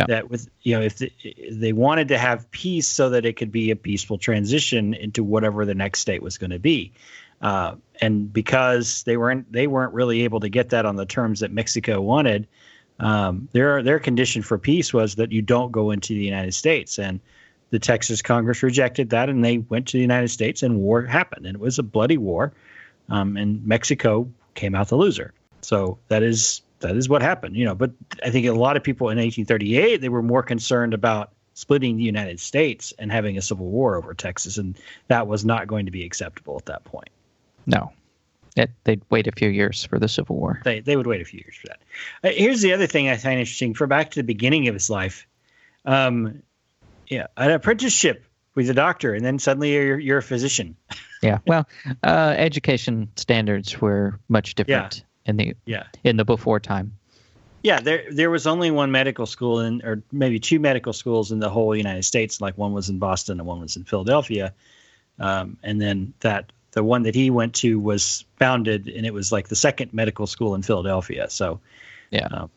Yeah. 0.00 0.06
That 0.06 0.30
with 0.30 0.48
you 0.62 0.76
know 0.76 0.82
if 0.82 0.96
the, 0.96 1.12
they 1.50 1.72
wanted 1.72 2.08
to 2.08 2.18
have 2.18 2.50
peace 2.50 2.88
so 2.88 3.10
that 3.10 3.26
it 3.26 3.36
could 3.36 3.52
be 3.52 3.70
a 3.70 3.76
peaceful 3.76 4.18
transition 4.18 4.94
into 4.94 5.22
whatever 5.22 5.66
the 5.66 5.74
next 5.74 6.00
state 6.00 6.22
was 6.22 6.38
going 6.38 6.50
to 6.50 6.58
be. 6.58 6.92
Uh, 7.42 7.76
and 8.00 8.32
because 8.32 9.02
they 9.04 9.16
weren't 9.16 9.50
they 9.52 9.66
weren't 9.66 9.92
really 9.92 10.22
able 10.22 10.40
to 10.40 10.48
get 10.48 10.70
that 10.70 10.86
on 10.86 10.96
the 10.96 11.06
terms 11.06 11.40
that 11.40 11.52
Mexico 11.52 12.00
wanted, 12.00 12.46
um, 12.98 13.48
their 13.52 13.82
their 13.82 13.98
condition 13.98 14.42
for 14.42 14.58
peace 14.58 14.92
was 14.92 15.16
that 15.16 15.32
you 15.32 15.42
don't 15.42 15.70
go 15.70 15.90
into 15.90 16.14
the 16.14 16.24
United 16.24 16.54
States. 16.54 16.98
And 16.98 17.20
the 17.70 17.78
Texas 17.78 18.22
Congress 18.22 18.62
rejected 18.62 19.10
that, 19.10 19.28
and 19.28 19.44
they 19.44 19.58
went 19.58 19.88
to 19.88 19.96
the 19.96 20.02
United 20.02 20.28
States, 20.28 20.62
and 20.62 20.78
war 20.78 21.02
happened, 21.02 21.46
and 21.46 21.54
it 21.54 21.60
was 21.60 21.78
a 21.78 21.82
bloody 21.82 22.18
war, 22.18 22.52
um, 23.08 23.36
and 23.36 23.64
Mexico 23.64 24.28
came 24.54 24.74
out 24.74 24.88
the 24.88 24.96
loser. 24.96 25.32
So 25.62 25.98
that 26.08 26.22
is 26.22 26.62
that 26.80 26.96
is 26.96 27.08
what 27.08 27.22
happened, 27.22 27.56
you 27.56 27.64
know. 27.64 27.74
But 27.74 27.92
I 28.22 28.30
think 28.30 28.46
a 28.46 28.52
lot 28.52 28.76
of 28.76 28.82
people 28.82 29.08
in 29.08 29.18
1838 29.18 30.00
they 30.00 30.08
were 30.08 30.22
more 30.22 30.42
concerned 30.42 30.94
about 30.94 31.32
splitting 31.54 31.96
the 31.96 32.02
United 32.02 32.40
States 32.40 32.92
and 32.98 33.12
having 33.12 33.36
a 33.36 33.42
civil 33.42 33.66
war 33.66 33.96
over 33.96 34.14
Texas, 34.14 34.58
and 34.58 34.78
that 35.08 35.26
was 35.26 35.44
not 35.44 35.66
going 35.66 35.86
to 35.86 35.92
be 35.92 36.04
acceptable 36.04 36.56
at 36.56 36.66
that 36.66 36.84
point. 36.84 37.10
No. 37.66 37.92
It, 38.56 38.70
they'd 38.84 39.02
wait 39.10 39.26
a 39.26 39.32
few 39.32 39.48
years 39.48 39.84
for 39.84 39.98
the 39.98 40.08
Civil 40.08 40.36
War. 40.36 40.60
They 40.64 40.80
they 40.80 40.96
would 40.96 41.06
wait 41.06 41.20
a 41.20 41.24
few 41.24 41.38
years 41.38 41.56
for 41.56 41.68
that. 41.68 41.80
Uh, 42.24 42.32
here's 42.34 42.60
the 42.60 42.72
other 42.72 42.88
thing 42.88 43.08
I 43.08 43.16
find 43.16 43.38
interesting. 43.38 43.74
For 43.74 43.86
back 43.86 44.10
to 44.10 44.18
the 44.18 44.24
beginning 44.24 44.66
of 44.66 44.74
his 44.74 44.90
life, 44.90 45.28
um, 45.84 46.42
yeah, 47.06 47.28
an 47.36 47.52
apprenticeship 47.52 48.24
with 48.56 48.68
a 48.68 48.74
doctor, 48.74 49.14
and 49.14 49.24
then 49.24 49.38
suddenly 49.38 49.72
you're 49.72 49.98
you're 49.98 50.18
a 50.18 50.22
physician. 50.22 50.76
Yeah. 51.22 51.38
Well, 51.46 51.68
uh, 52.02 52.34
education 52.36 53.10
standards 53.14 53.80
were 53.80 54.18
much 54.28 54.56
different 54.56 55.04
in 55.30 55.36
the 55.36 55.54
Yeah, 55.64 55.84
in 56.04 56.16
the 56.18 56.24
before 56.26 56.60
time. 56.60 56.92
yeah. 57.62 57.80
There 57.80 58.04
there 58.10 58.30
was 58.30 58.46
only 58.46 58.70
one 58.70 58.90
medical 58.90 59.24
school 59.26 59.60
in, 59.60 59.82
or 59.82 60.02
maybe 60.12 60.38
two 60.38 60.60
medical 60.60 60.92
schools 60.92 61.32
in 61.32 61.38
the 61.40 61.48
whole 61.48 61.74
United 61.74 62.04
States. 62.04 62.40
Like 62.40 62.58
one 62.58 62.72
was 62.74 62.90
in 62.90 62.98
Boston 62.98 63.40
and 63.40 63.46
one 63.46 63.60
was 63.60 63.76
in 63.76 63.84
Philadelphia, 63.84 64.52
um, 65.18 65.56
and 65.62 65.80
then 65.80 66.12
that 66.20 66.52
the 66.72 66.84
one 66.84 67.02
that 67.02 67.14
he 67.14 67.30
went 67.30 67.54
to 67.56 67.80
was 67.80 68.24
founded, 68.38 68.86
and 68.88 69.04
it 69.04 69.12
was 69.12 69.32
like 69.32 69.48
the 69.48 69.56
second 69.56 69.92
medical 69.92 70.26
school 70.26 70.54
in 70.54 70.62
Philadelphia. 70.62 71.28
So 71.30 71.60
Yeah. 72.10 72.26
Um, 72.30 72.50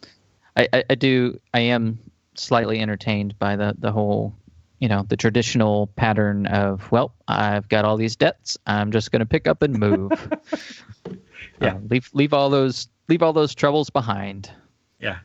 I, 0.55 0.67
I, 0.71 0.83
I 0.91 0.95
do. 0.95 1.39
I 1.53 1.61
am 1.61 1.97
slightly 2.35 2.79
entertained 2.79 3.37
by 3.39 3.55
the 3.55 3.75
the 3.77 3.91
whole, 3.91 4.33
you 4.79 4.87
know, 4.87 5.03
the 5.07 5.17
traditional 5.17 5.87
pattern 5.95 6.45
of 6.45 6.91
well, 6.91 7.13
I've 7.27 7.67
got 7.69 7.85
all 7.85 7.97
these 7.97 8.15
debts. 8.15 8.57
I'm 8.67 8.91
just 8.91 9.11
going 9.11 9.21
to 9.21 9.25
pick 9.25 9.47
up 9.47 9.63
and 9.63 9.79
move. 9.79 10.11
Yeah. 11.63 11.75
Uh, 11.75 11.79
leave 11.89 12.09
leave 12.13 12.33
all 12.33 12.49
those 12.49 12.87
leave 13.07 13.23
all 13.23 13.33
those 13.33 13.55
troubles 13.55 13.89
behind. 13.89 14.51
Yeah. 14.99 15.19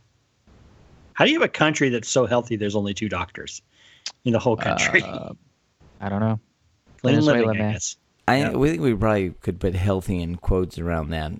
How 1.14 1.24
do 1.24 1.32
you 1.32 1.40
have 1.40 1.46
a 1.48 1.52
country 1.52 1.88
that's 1.88 2.08
so 2.08 2.26
healthy 2.26 2.56
there's 2.56 2.76
only 2.76 2.94
two 2.94 3.08
doctors 3.08 3.60
in 4.24 4.32
the 4.32 4.38
whole 4.38 4.56
country? 4.56 5.02
Uh, 5.02 5.32
I 6.00 6.08
don't 6.08 6.20
know. 6.20 6.38
Clean 7.00 7.14
Venezuela, 7.16 7.46
living, 7.48 7.62
I 7.62 7.72
guess. 7.72 7.96
I 8.28 8.38
Yeah. 8.38 8.50
we 8.52 8.70
think 8.70 8.82
we 8.82 8.94
probably 8.94 9.30
could 9.30 9.58
put 9.58 9.74
healthy 9.74 10.22
in 10.22 10.36
quotes 10.36 10.78
around 10.78 11.10
that. 11.10 11.32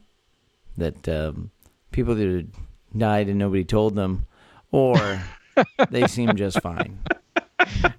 That 0.76 1.08
um, 1.08 1.50
people 1.92 2.14
that 2.14 2.46
died 2.96 3.28
and 3.28 3.38
nobody 3.38 3.64
told 3.64 3.94
them, 3.94 4.26
or 4.72 5.20
they 5.90 6.06
seem 6.06 6.34
just 6.36 6.60
fine. 6.60 6.98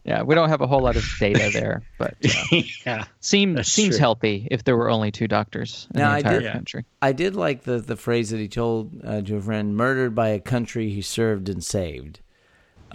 Yeah, 0.04 0.24
we 0.24 0.36
don't 0.36 0.50
have 0.50 0.62
a 0.62 0.68
whole 0.68 0.82
lot 0.82 0.96
of 0.96 1.04
data 1.20 1.50
there, 1.54 1.84
but 1.98 2.16
uh, 2.26 2.62
yeah. 2.86 3.06
seems 3.20 3.72
seems 3.72 3.96
true. 3.96 4.00
healthy 4.00 4.48
if 4.50 4.64
there 4.64 4.76
were 4.78 4.90
only 4.90 5.12
two 5.12 5.28
doctors 5.28 5.88
in 5.94 6.00
Now, 6.00 6.10
the 6.10 6.14
I 6.16 6.18
entire 6.20 6.34
did- 6.40 6.44
Yeah. 6.46 6.54
country. 6.54 6.86
I 7.02 7.12
did 7.12 7.36
like 7.36 7.64
the 7.64 7.80
the 7.80 7.96
phrase 7.96 8.30
that 8.30 8.38
he 8.40 8.48
told 8.48 8.94
uh, 9.04 9.22
to 9.22 9.36
a 9.36 9.42
friend: 9.42 9.76
"Murdered 9.76 10.16
by 10.16 10.30
a 10.30 10.40
country 10.40 10.90
he 10.90 11.02
served 11.02 11.50
and 11.50 11.64
saved." 11.64 12.22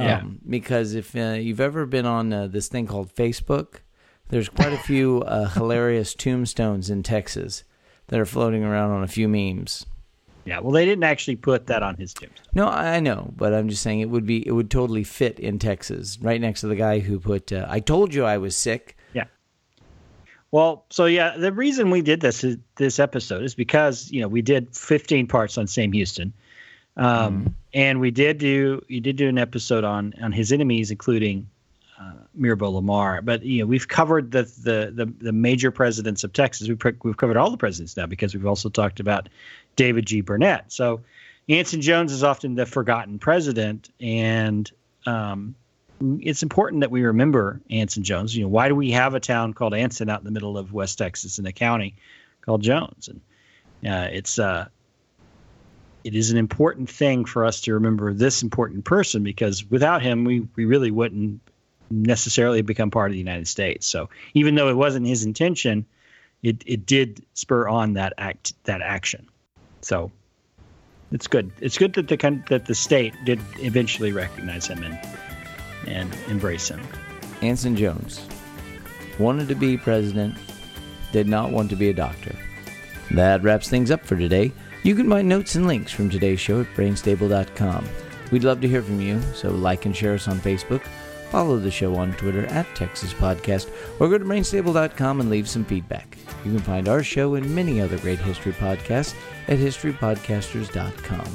Yeah. 0.01 0.19
Um, 0.19 0.41
because 0.49 0.95
if 0.95 1.15
uh, 1.15 1.37
you've 1.39 1.61
ever 1.61 1.87
been 1.87 2.07
on 2.07 2.33
uh, 2.33 2.47
this 2.49 2.67
thing 2.69 2.87
called 2.89 3.15
Facebook, 3.15 3.77
there's 4.31 4.49
quite 4.49 4.73
a 4.73 4.79
few 4.79 5.23
uh, 5.23 5.51
hilarious 5.51 6.15
tombstones 6.15 6.91
in 6.91 7.03
Texas 7.05 7.63
that 8.09 8.19
are 8.19 8.27
floating 8.27 8.65
around 8.65 8.91
on 8.91 9.05
a 9.05 9.09
few 9.09 9.29
memes. 9.29 9.87
Yeah. 10.45 10.61
Well, 10.61 10.73
they 10.73 10.85
didn't 10.85 11.05
actually 11.05 11.37
put 11.37 11.67
that 11.69 11.83
on 11.83 11.97
his 11.97 12.13
tombstone. 12.13 12.47
No, 12.53 12.69
I 12.69 13.01
know, 13.01 13.33
but 13.37 13.55
I'm 13.55 13.69
just 13.69 13.83
saying 13.83 14.01
it 14.01 14.11
would 14.11 14.27
be 14.27 14.47
it 14.47 14.53
would 14.53 14.71
totally 14.71 15.05
fit 15.05 15.39
in 15.39 15.59
Texas, 15.59 16.19
right 16.21 16.41
next 16.41 16.61
to 16.61 16.67
the 16.67 16.77
guy 16.77 16.99
who 16.99 17.19
put 17.19 17.53
uh, 17.53 17.67
"I 17.69 17.81
told 17.81 18.13
you 18.15 18.25
I 18.25 18.39
was 18.39 18.57
sick." 18.57 18.97
Yeah. 19.15 19.25
Well, 20.51 20.85
so 20.91 21.07
yeah, 21.07 21.37
the 21.37 21.53
reason 21.53 21.91
we 21.91 22.03
did 22.03 22.21
this 22.21 22.45
this 22.77 22.99
episode 22.99 23.43
is 23.43 23.55
because 23.55 24.11
you 24.11 24.21
know 24.21 24.29
we 24.29 24.43
did 24.43 24.77
15 24.77 25.27
parts 25.27 25.57
on 25.59 25.67
Sam 25.67 25.93
Houston, 25.93 26.33
um, 26.97 27.57
and 27.73 28.01
we 28.01 28.11
did 28.11 28.39
do 28.39 28.83
you 28.89 29.01
did 29.01 29.17
do 29.17 29.29
an 29.29 29.39
episode 29.39 29.85
on 29.85 30.15
on 30.21 30.33
his 30.33 30.53
enemies, 30.53 30.91
including 30.91 31.49
uh, 32.05 32.13
Mirabeau 32.35 32.71
Lamar. 32.71 33.23
But 33.23 33.43
you 33.43 33.61
know 33.61 33.67
we've 33.67 33.89
covered 33.89 34.31
the 34.31 34.43
the 34.43 34.93
the, 34.95 35.13
the 35.21 35.33
major 35.33 35.71
presidents 35.71 36.25
of 36.25 36.33
Texas. 36.33 36.69
We've 36.69 36.81
we've 37.03 37.17
covered 37.17 37.37
all 37.37 37.51
the 37.51 37.57
presidents 37.57 37.97
now 37.97 38.07
because 38.07 38.35
we've 38.35 38.47
also 38.47 38.69
talked 38.69 39.01
about 39.01 39.29
David 39.77 40.07
G. 40.07 40.21
Burnet. 40.21 40.65
So 40.69 41.01
Anson 41.49 41.81
Jones 41.81 42.13
is 42.13 42.23
often 42.23 42.55
the 42.55 42.67
forgotten 42.67 43.19
president, 43.19 43.91
and 44.01 44.71
um, 45.07 45.55
it's 46.01 46.43
important 46.43 46.81
that 46.81 46.91
we 46.91 47.03
remember 47.03 47.61
Anson 47.71 48.03
Jones. 48.03 48.37
You 48.37 48.45
know, 48.45 48.49
why 48.49 48.69
do 48.69 48.75
we 48.75 48.91
have 48.93 49.15
a 49.15 49.21
town 49.21 49.53
called 49.53 49.75
Anson 49.75 50.11
out 50.11 50.21
in 50.21 50.25
the 50.25 50.31
middle 50.31 50.59
of 50.59 50.73
West 50.73 50.99
Texas 50.99 51.39
in 51.39 51.47
a 51.47 51.53
county 51.53 51.95
called 52.43 52.63
Jones? 52.63 53.09
And 53.09 53.21
uh, 53.87 54.09
it's 54.11 54.39
uh, 54.39 54.69
it 56.03 56.15
is 56.15 56.31
an 56.31 56.39
important 56.39 56.91
thing 56.91 57.25
for 57.25 57.45
us 57.45 57.63
to 57.63 57.75
remember 57.75 58.13
this 58.13 58.43
important 58.43 58.85
person 58.85 59.23
because 59.23 59.69
without 59.71 60.03
him, 60.03 60.25
we 60.25 60.47
we 60.57 60.65
really 60.65 60.91
wouldn't 60.91 61.41
necessarily 61.91 62.63
become 62.63 62.91
part 62.91 63.11
of 63.11 63.13
the 63.13 63.19
United 63.19 63.49
States. 63.49 63.87
So 63.87 64.09
even 64.35 64.55
though 64.55 64.69
it 64.69 64.77
wasn't 64.77 65.07
his 65.07 65.25
intention, 65.25 65.87
it 66.43 66.63
it 66.67 66.87
did 66.87 67.25
spur 67.35 67.69
on 67.69 67.95
that 67.95 68.13
act 68.19 68.55
that 68.65 68.83
action. 68.83 69.29
So 69.81 70.11
it's 71.13 71.27
good. 71.27 71.53
It's 71.61 71.79
good 71.79 71.95
that 71.95 72.09
the 72.09 72.43
that 72.49 72.67
the 72.67 72.75
state 72.75 73.15
did 73.25 73.41
eventually 73.59 74.13
recognize 74.13 74.67
him 74.67 74.83
and 74.83 74.99
and 75.87 76.17
embrace 76.29 76.69
him. 76.69 76.81
Anson 77.43 77.77
Jones 77.77 78.27
wanted 79.19 79.49
to 79.49 79.55
be 79.55 79.77
president, 79.77 80.37
did 81.13 81.29
not 81.29 81.51
want 81.51 81.71
to 81.71 81.77
be 81.77 81.89
a 81.89 81.95
doctor. 81.95 82.35
That 83.11 83.43
wraps 83.43 83.69
things 83.69 83.91
up 83.91 84.05
for 84.05 84.17
today. 84.17 84.53
You 84.83 84.95
can 84.95 85.09
find 85.09 85.29
notes 85.29 85.55
and 85.55 85.67
links 85.67 85.93
from 85.93 86.11
today's 86.11 86.41
show 86.41 86.61
at 86.61 86.67
brainstable.com. 86.75 87.89
We'd 88.31 88.45
love 88.45 88.61
to 88.63 88.69
hear 88.69 88.83
from 88.83 89.01
you, 89.01 89.21
so 89.35 89.51
like 89.51 89.87
and 89.87 89.97
share 89.97 90.15
us 90.15 90.27
on 90.27 90.41
Facebook, 90.41 90.83
follow 91.31 91.59
the 91.59 91.71
show 91.71 91.97
on 91.97 92.13
Twitter 92.15 92.47
at 92.47 92.67
Texas 92.75 93.13
Podcast, 93.13 93.71
or 94.01 94.09
go 94.09 94.19
to 94.19 94.25
brainstable.com 94.25 95.21
and 95.21 95.31
leave 95.31 95.49
some 95.49 95.65
feedback. 95.65 96.17
You 96.45 96.53
can 96.53 96.61
find 96.61 96.89
our 96.89 97.03
show 97.03 97.35
and 97.35 97.55
many 97.55 97.81
other 97.81 97.99
great 97.99 98.19
history 98.19 98.53
podcasts 98.53 99.15
at 99.49 99.59
historypodcasters.com. 99.59 101.29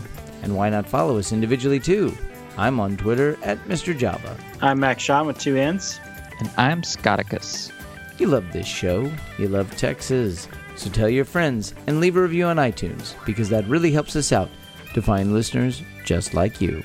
And 0.44 0.56
why 0.56 0.70
not 0.70 0.88
follow 0.88 1.18
us 1.18 1.32
individually 1.32 1.80
too? 1.80 2.16
I'm 2.58 2.80
on 2.80 2.98
Twitter 2.98 3.38
at 3.44 3.58
Mr. 3.66 3.98
Java. 3.98 4.38
I'm 4.62 4.80
Max 4.80 5.04
Sean 5.04 5.28
with 5.28 5.38
two 5.38 5.58
N's. 5.58 6.00
And 6.40 6.50
I'm 6.58 6.82
Scotticus. 6.82 7.72
You 8.18 8.28
love 8.28 8.52
this 8.52 8.68
show. 8.68 9.12
You 9.38 9.48
love 9.48 9.76
Texas. 9.78 10.48
So 10.76 10.90
tell 10.90 11.10
your 11.10 11.26
friends 11.26 11.74
and 11.88 12.00
leave 12.00 12.16
a 12.16 12.22
review 12.22 12.46
on 12.46 12.58
iTunes 12.58 13.14
because 13.26 13.50
that 13.50 13.68
really 13.68 13.92
helps 13.92 14.16
us 14.16 14.32
out 14.32 14.50
to 14.94 15.02
find 15.02 15.34
listeners 15.34 15.84
just 16.06 16.34
like 16.34 16.62
you. 16.62 16.84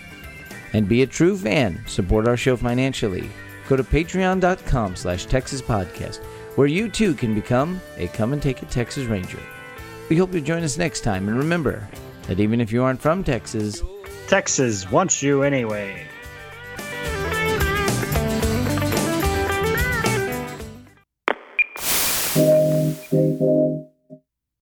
And 0.75 0.87
be 0.87 1.01
a 1.03 1.07
true 1.07 1.39
fan. 1.39 1.83
Support 1.87 2.29
our 2.29 2.37
show 2.37 2.57
financially. 2.57 3.31
Go 3.69 3.77
to 3.77 3.83
patreon.com 3.83 4.97
slash 4.97 5.25
Texas 5.25 5.63
Podcast 5.63 6.21
where 6.57 6.67
you 6.67 6.89
too 6.89 7.15
can 7.15 7.35
become 7.35 7.81
a 7.97 8.07
Come 8.09 8.33
and 8.33 8.43
Take 8.43 8.63
It 8.63 8.71
Texas 8.71 9.07
Ranger. 9.07 9.41
We 10.09 10.17
hope 10.17 10.33
you 10.35 10.41
join 10.41 10.63
us 10.63 10.79
next 10.79 11.01
time 11.01 11.29
and 11.29 11.37
remember 11.39 11.89
that 12.27 12.41
even 12.41 12.61
if 12.61 12.73
you 12.73 12.83
aren't 12.83 13.01
from 13.01 13.25
Texas, 13.25 13.83
Texas 14.29 14.91
wants 14.91 15.23
you 15.23 15.43
anyway. 15.43 16.07